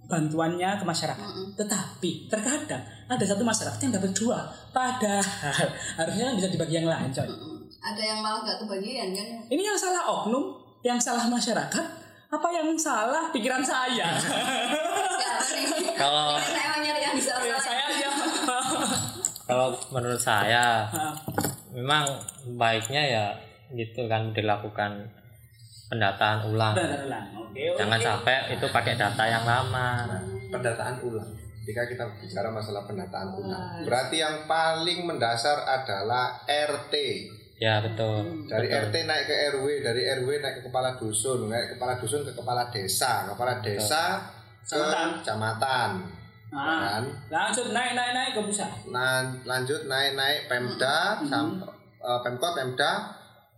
bantuannya 0.04 0.70
ke 0.74 0.84
masyarakat. 0.84 1.30
Tetapi 1.54 2.12
terkadang 2.26 2.82
ada 3.06 3.22
satu 3.22 3.44
masyarakat 3.44 3.78
yang 3.80 3.94
dapat 3.94 4.12
dua 4.12 4.40
padahal 4.72 5.22
harusnya 5.96 6.34
bisa 6.34 6.48
dibagi 6.50 6.74
yang 6.76 6.88
lain 6.88 7.14
coy. 7.14 7.30
Ada 7.78 8.02
yang 8.02 8.20
malah 8.20 8.42
nggak 8.42 8.58
kebagian 8.66 9.14
kan? 9.14 9.28
Ini 9.46 9.62
yang 9.64 9.78
salah 9.78 10.04
oknum 10.10 10.58
yang 10.82 10.98
salah 10.98 11.28
masyarakat 11.28 11.86
apa 12.28 12.48
yang 12.50 12.74
salah 12.76 13.30
pikiran 13.30 13.62
saya? 13.62 14.10
Ya 14.18 15.36
Kalau- 15.96 16.36
Ini 16.36 16.50
saya 16.50 16.68
mau 16.68 16.80
nyari 16.82 17.00
yang 17.00 17.14
bisa 17.14 17.32
Ya, 17.38 17.56
salah 17.56 17.62
saya 17.62 17.84
aja 17.88 18.10
kalau 19.48 19.72
menurut 19.90 20.20
saya 20.20 20.84
memang 21.72 22.04
baiknya 22.54 23.02
ya 23.02 23.26
gitu 23.70 24.06
kan 24.06 24.32
dilakukan 24.32 25.08
pendataan 25.88 26.48
ulang 26.48 26.76
Benar, 26.76 27.00
benar. 27.02 27.24
oke 27.34 27.56
oke 27.56 27.80
jangan 27.80 28.00
sampai 28.00 28.36
itu 28.52 28.66
pakai 28.68 28.94
data 28.94 29.24
yang 29.24 29.44
lama 29.44 29.88
Nah, 30.06 30.22
pendataan 30.50 30.96
ulang. 31.02 31.30
Ketika 31.60 31.84
kita 31.84 32.04
bicara 32.18 32.48
masalah 32.48 32.84
pendataan 32.84 33.36
ulang, 33.36 33.84
berarti 33.84 34.16
yang 34.18 34.48
paling 34.48 35.04
mendasar 35.04 35.64
adalah 35.64 36.40
RT. 36.44 36.94
ya 37.58 37.84
betul 37.84 38.48
Dari 38.48 38.68
Betul. 38.68 38.84
RT 38.88 38.96
naik 39.04 39.24
ke 39.26 39.36
RW, 39.52 39.66
dari 39.82 40.02
RW 40.08 40.30
naik 40.40 40.56
ke 40.56 40.72
kepala 40.72 40.96
dusun, 40.96 41.52
naik 41.52 41.68
ke 41.68 41.76
kepala 41.76 42.00
dusun 42.00 42.24
ke 42.24 42.32
kepala 42.32 42.72
desa, 42.72 43.28
kepala 43.28 43.60
desa 43.60 44.04
ke 44.64 44.80
Kecamatan. 45.20 45.92
Kecamatan. 46.48 46.56
Ah, 46.58 46.80
Kan? 46.90 47.04
langsung 47.28 47.68
naik 47.70 47.92
naik 47.92 48.12
naik 48.14 48.32
ke 48.34 48.42
pusat 48.42 48.72
Nah, 48.88 49.20
lanjut 49.44 49.84
naik-naik 49.86 50.48
Pemda, 50.48 51.20
sam- 51.22 51.60
eh, 51.98 52.20
Pemkot, 52.24 52.54
Pemda, 52.56 52.92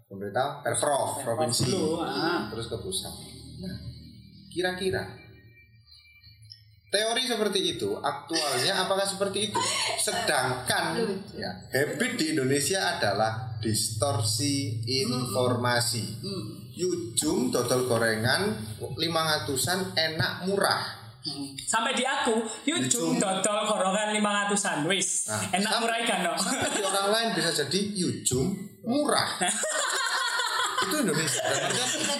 pemerintah, 0.06 0.66
Pemprov, 0.66 1.22
provinsi, 1.22 1.70
dulu, 1.70 2.02
ah. 2.02 2.50
terus 2.50 2.66
ke 2.66 2.78
pusat. 2.82 3.14
Nah, 3.62 3.78
kira-kira 4.50 5.06
teori 6.90 7.22
seperti 7.22 7.78
itu, 7.78 7.94
aktualnya 7.96 8.74
apakah 8.82 9.06
seperti 9.06 9.54
itu? 9.54 9.62
Sedangkan 10.02 10.98
ya, 11.38 11.54
habit 11.70 12.18
di 12.18 12.34
Indonesia 12.34 12.98
adalah 12.98 13.54
distorsi 13.62 14.82
informasi. 14.82 16.18
Yujum 16.74 17.54
dodol 17.54 17.86
gorengan 17.86 18.58
500-an 18.82 19.94
enak 19.94 20.50
murah. 20.50 20.99
Sampai 21.68 21.92
di 21.94 22.08
aku 22.08 22.40
Yujum 22.64 23.16
Yujum. 23.16 23.20
dodol 23.20 23.68
gorongan 23.68 24.16
500an 24.16 24.88
wis 24.88 25.28
Nah, 25.28 25.44
enak 25.52 25.74
murah 25.84 25.98
ikan 26.08 26.20
no 26.24 26.34
Sampai 26.40 26.72
di 26.72 26.82
orang 26.82 27.08
lain 27.12 27.28
bisa 27.36 27.52
jadi 27.52 27.80
yujum 27.92 28.48
murah. 28.88 29.36
itu 30.90 30.96
Indonesia. 30.96 31.44
Dan 31.44 31.76
maksudnya 31.76 32.16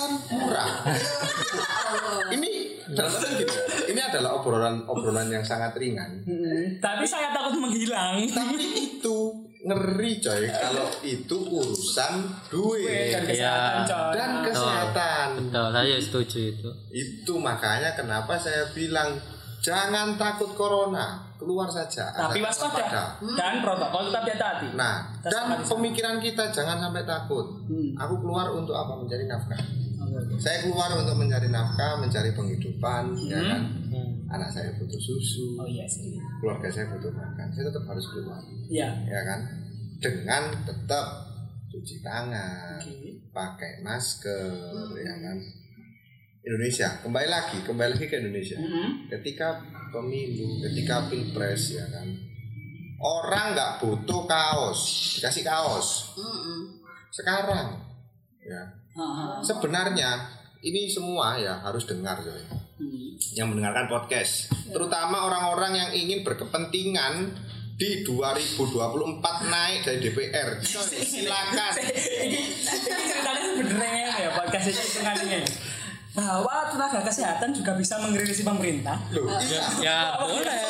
500-an 0.00 0.12
murah. 0.32 0.70
Ini 2.34 2.50
dalam 2.90 3.12
artian 3.12 3.32
gitu. 3.36 3.54
Ini 3.86 4.00
adalah 4.02 4.30
obrolan 4.34 4.86
obrolan 4.86 5.28
yang 5.28 5.44
sangat 5.44 5.76
ringan. 5.76 6.24
Hmm, 6.24 6.78
tapi 6.80 7.04
saya 7.04 7.30
takut 7.30 7.58
menghilang 7.58 8.22
Tapi 8.24 8.64
itu 8.88 9.18
ngeri 9.60 10.12
coy 10.18 10.42
kalau 10.48 10.88
itu 11.04 11.36
urusan 11.36 12.12
duit 12.48 13.12
dan 13.12 13.22
kesehatan 13.22 13.76
Iya. 13.76 13.86
coy 13.86 14.12
dan 14.16 14.30
kesehatan. 14.40 15.26
betul 15.38 15.66
saya 15.68 15.96
setuju 16.00 16.38
itu 16.48 16.70
Itu 16.88 17.32
makanya 17.36 17.92
kenapa 17.92 18.40
saya 18.40 18.64
bilang 18.72 19.20
jangan 19.60 20.16
takut 20.16 20.56
corona, 20.56 21.20
keluar 21.36 21.68
saja. 21.68 22.08
tapi 22.08 22.40
waspada 22.40 23.20
dan 23.36 23.60
protokol 23.60 24.08
tetap 24.08 24.24
hati-hati 24.24 24.72
Nah, 24.72 25.04
dan 25.20 25.60
pemikiran 25.60 26.16
kita 26.16 26.48
jangan 26.48 26.80
sampai 26.80 27.04
takut. 27.04 27.44
Hmm. 27.68 27.92
Aku 27.98 28.16
keluar 28.18 28.48
untuk 28.50 28.72
apa? 28.72 28.96
Mencari 28.96 29.28
nafkah. 29.28 29.60
Saya 30.40 30.66
keluar 30.66 30.90
untuk 30.96 31.16
mencari 31.20 31.48
nafkah, 31.52 32.00
mencari 32.00 32.32
penghidupan, 32.34 33.04
ya 33.28 33.40
kan. 33.40 33.62
Hmm. 33.90 34.10
Anak 34.30 34.50
saya 34.54 34.70
butuh 34.78 34.98
susu, 34.98 35.58
oh 35.58 35.66
iya 35.66 35.82
sih 35.90 36.14
keluarga 36.38 36.70
saya 36.70 36.86
butuh 36.94 37.10
makan. 37.10 37.46
Saya 37.50 37.68
tetap 37.68 37.84
harus 37.90 38.06
keluar, 38.14 38.40
iya 38.70 38.88
ya 39.06 39.20
kan. 39.26 39.40
Dengan 40.00 40.42
tetap 40.64 41.06
cuci 41.70 42.00
tangan, 42.00 42.80
Oke. 42.80 43.20
pakai 43.30 43.84
masker, 43.84 44.96
ya 44.96 45.14
kan. 45.20 45.38
Indonesia, 46.40 46.88
kembali 47.04 47.28
lagi, 47.28 47.58
kembali 47.62 47.90
lagi 47.94 48.06
ke 48.08 48.16
Indonesia. 48.16 48.56
Mhm. 48.56 49.12
Ketika 49.12 49.60
pemilu, 49.92 50.64
ketika 50.64 51.04
pilpres, 51.12 51.76
ya 51.76 51.84
kan. 51.92 52.08
Orang 53.00 53.52
nggak 53.52 53.80
butuh 53.80 54.24
kaos, 54.24 54.80
dikasih 55.20 55.44
kaos. 55.44 56.16
Sekarang, 57.12 57.89
ya. 58.44 58.62
Ah, 58.96 59.38
sebenarnya 59.40 60.18
ini 60.60 60.90
semua 60.90 61.40
ya 61.40 61.60
harus 61.64 61.88
dengar 61.88 62.20
coy. 62.20 62.42
Hmm. 62.80 63.12
yang 63.36 63.52
mendengarkan 63.52 63.92
podcast. 63.92 64.48
Terutama 64.72 65.28
orang-orang 65.28 65.76
yang 65.76 65.90
ingin 65.92 66.24
berkepentingan 66.24 67.28
di 67.76 68.00
2024 68.08 69.20
naik 69.52 69.84
dari 69.84 69.98
DPR 70.00 70.60
silakan. 70.64 71.72
Ini 72.28 72.40
ceritanya 72.60 73.52
sebenarnya 73.56 74.08
ya 74.20 74.30
podcast 74.36 74.68
ini 74.68 74.80
hitungannya 74.80 75.40
bahwa 76.12 76.68
tenaga 76.68 77.00
kesehatan 77.00 77.56
juga 77.56 77.72
bisa 77.80 77.96
mengkritisi 78.04 78.44
pemerintah. 78.44 79.00
Loh, 79.16 79.32
iya. 79.40 79.64
ya 79.80 79.96
boleh 80.20 80.60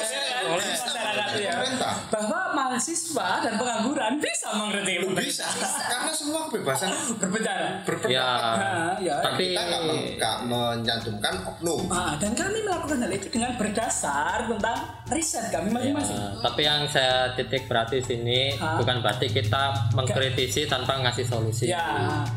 ya 1.33 1.53
Pemerintah. 1.53 1.95
bahwa 2.09 2.41
mahasiswa 2.53 3.29
dan 3.41 3.53
pengangguran 3.55 4.13
bisa 4.19 4.49
mengkritik 4.53 4.97
Loh, 5.01 5.13
bisa 5.13 5.45
pemerintah 5.47 5.87
karena 5.87 6.13
semua 6.13 6.41
kebebasan 6.47 6.89
berbicara 7.21 7.67
berpendapat 7.83 8.11
ya 8.11 8.29
Nah, 8.51 8.95
ya. 8.99 9.17
tapi 9.21 9.43
kita 9.49 9.63
nggak 9.63 9.83
men- 9.85 10.09
nggak 10.17 10.37
mencantumkan 10.45 11.35
oknum 11.45 11.81
Ah, 11.89 12.13
dan 12.17 12.33
kami 12.33 12.59
melakukan 12.61 12.99
hal 12.99 13.13
itu 13.13 13.27
dengan 13.29 13.53
berdasar 13.55 14.47
tentang 14.47 14.79
riset 15.09 15.45
kami 15.49 15.69
masing-masing. 15.69 16.17
Ya, 16.17 16.31
tapi 16.41 16.61
yang 16.63 16.81
saya 16.87 17.15
titik 17.35 17.67
berarti 17.67 17.99
sini 18.01 18.55
Hah? 18.55 18.77
bukan 18.77 19.01
berarti 19.01 19.27
kita 19.27 19.63
mengkritisi 19.93 20.67
tanpa 20.67 20.99
ngasih 21.01 21.25
solusi. 21.25 21.65
Ya, 21.67 21.83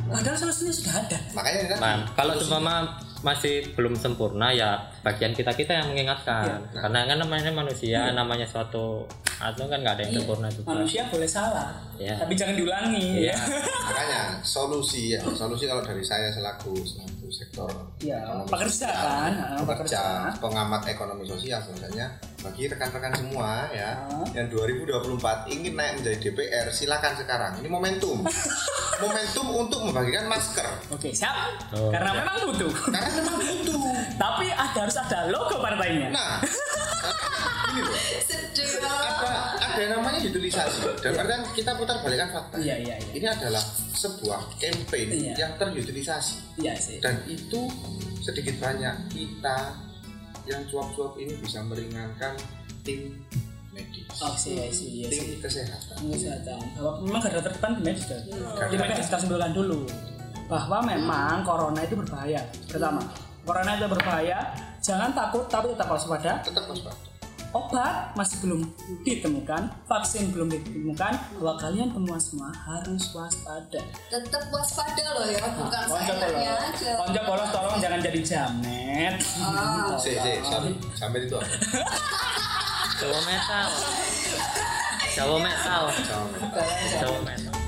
padahal 0.05 0.37
solusinya 0.37 0.73
sudah 0.73 0.93
ada. 0.97 1.17
makanya 1.31 1.61
kan 1.67 1.77
Nah, 1.79 1.95
kalau 2.13 2.33
cuma 2.37 2.83
masih 3.23 3.71
belum 3.71 3.95
sempurna 3.95 4.51
ya 4.51 4.75
bagian 4.99 5.31
kita 5.31 5.49
kita 5.49 5.71
yang 5.73 5.87
mengingatkan 5.89 6.59
karena 6.69 7.07
kan 7.07 7.17
namanya 7.17 7.49
manusia 7.49 8.11
namanya 8.11 8.43
suatu 8.43 9.07
atau 9.33 9.63
kan 9.65 9.79
nggak 9.79 9.95
ada 9.95 10.03
yang 10.03 10.19
sempurna 10.19 10.47
juga 10.47 10.67
Manusia 10.69 11.07
boleh 11.07 11.25
salah, 11.25 11.71
Ya. 11.95 12.15
tapi 12.15 12.35
jangan 12.35 12.53
diulangi. 12.53 13.23
Iya. 13.23 13.35
makanya 13.81 14.21
solusi 14.39 15.15
ya 15.15 15.23
solusi 15.25 15.65
kalau 15.65 15.79
dari 15.79 15.99
saya 15.99 16.27
selaku 16.29 16.75
selaku 17.23 17.31
sektor 17.33 17.71
Ya, 18.01 18.19
ekonomi 18.19 18.49
pekerja 18.49 18.87
sosial, 18.89 18.99
kan, 18.99 19.31
ah, 19.33 19.63
pekerja 19.63 19.99
pekerja. 20.01 20.01
pengamat 20.37 20.81
ekonomi 20.85 21.23
sosial 21.23 21.59
sebenarnya 21.61 22.07
bagi 22.37 22.63
rekan-rekan 22.67 23.13
semua 23.15 23.49
ya 23.71 23.89
Ah. 24.03 24.27
yang 24.35 24.47
2024 24.49 25.47
ingin 25.47 25.73
naik 25.73 25.91
menjadi 25.97 26.17
DPR 26.21 26.67
silakan 26.69 27.13
sekarang 27.15 27.53
ini 27.57 27.69
momentum 27.69 28.19
momentum 29.03 29.45
untuk 29.57 29.79
membagikan 29.81 30.27
masker 30.27 30.67
Oke, 30.89 31.09
siap. 31.09 31.31
Oh, 31.71 31.87
Karena 31.89 32.11
siap. 32.11 32.19
memang 32.19 32.35
butuh. 32.45 32.71
karena 32.85 33.09
memang 33.15 33.35
butuh 33.39 33.79
tapi 34.23 34.45
ada 34.49 34.77
harus 34.77 34.97
ada 34.97 35.19
logo 35.29 35.55
partainya. 35.57 36.09
nah 36.09 36.43
ini 37.71 37.81
loh 37.81 37.95
sedih 38.19 38.42
ada 39.73 39.81
ada 39.89 39.95
namanya 39.97 40.19
utilisasi 40.21 40.79
dan 41.01 41.11
artian 41.17 41.41
kita 41.57 41.71
putar 41.73 41.97
balikan 42.05 42.29
fakta. 42.29 42.55
Iya, 42.61 42.75
iya, 42.77 42.95
iya. 43.01 43.11
ini 43.17 43.27
adalah 43.27 43.63
sebuah 43.97 44.41
campaign 44.61 45.07
Iya. 45.09 45.33
yang 45.37 45.51
terutilisasi 45.57 46.61
Iya 46.61 46.73
sih. 46.77 46.97
dan 47.01 47.17
itu 47.25 47.65
sedikit 48.21 48.55
banyak 48.61 48.95
kita 49.09 49.57
yang 50.45 50.61
cuap-cuap 50.69 51.17
ini 51.17 51.33
bisa 51.41 51.65
meringankan 51.65 52.37
tim 52.85 53.17
medis. 53.73 54.05
Oh, 54.21 54.35
sih, 54.37 54.59
iya 54.59 54.69
sih, 54.69 54.87
iya 55.01 55.07
tim 55.09 55.41
kesehatan. 55.41 55.97
Kesehatan. 56.13 56.57
Memang 57.01 57.21
garda 57.23 57.41
terdepan 57.41 57.71
di 57.79 57.81
medis 57.81 58.05
kan? 58.05 58.21
Garda 58.29 58.69
di 58.69 58.77
medis 58.77 59.07
kita 59.09 59.17
simpulkan 59.17 59.51
dulu. 59.55 59.87
Bahwa 60.45 60.83
memang 60.85 61.41
corona 61.41 61.81
itu 61.81 61.95
berbahaya 61.97 62.43
pertama. 62.69 63.01
Corona 63.41 63.71
itu 63.79 63.87
berbahaya. 63.89 64.37
Jangan 64.83 65.15
takut 65.15 65.47
tapi 65.47 65.71
tetap 65.71 65.87
waspada. 65.89 66.43
Tetap 66.43 66.67
waspada 66.67 67.12
obat 67.53 68.17
masih 68.17 68.41
belum 68.41 68.65
ditemukan 69.05 69.69
vaksin 69.85 70.33
belum 70.33 70.49
ditemukan 70.49 71.13
bahwa 71.37 71.53
kalian 71.61 71.89
semua 71.93 72.17
semua 72.17 72.49
harus 72.49 73.03
waspada. 73.13 73.81
Tetap 74.09 74.43
waspada 74.49 75.05
loh 75.13 75.25
ya 75.29 75.39
bukan 75.53 75.81
konco 75.85 76.01
seenaknya 76.01 76.51
polos 76.57 76.73
aja. 76.73 76.91
Konco 76.97 77.21
polos 77.29 77.49
tolong 77.53 77.77
jangan 77.77 77.99
jadi 78.01 78.19
jamet. 78.25 79.15
Ah. 79.37 79.93
si 80.01 80.17
si 80.17 80.33
sampai 80.41 80.73
sampai 80.97 81.19
itu 81.29 81.35
apa? 81.37 81.47
Jawa 82.97 83.19
metal. 83.29 83.69
Jawa 85.13 85.37
metal. 85.37 85.83
Jawa 86.99 87.19
metal 87.21 87.62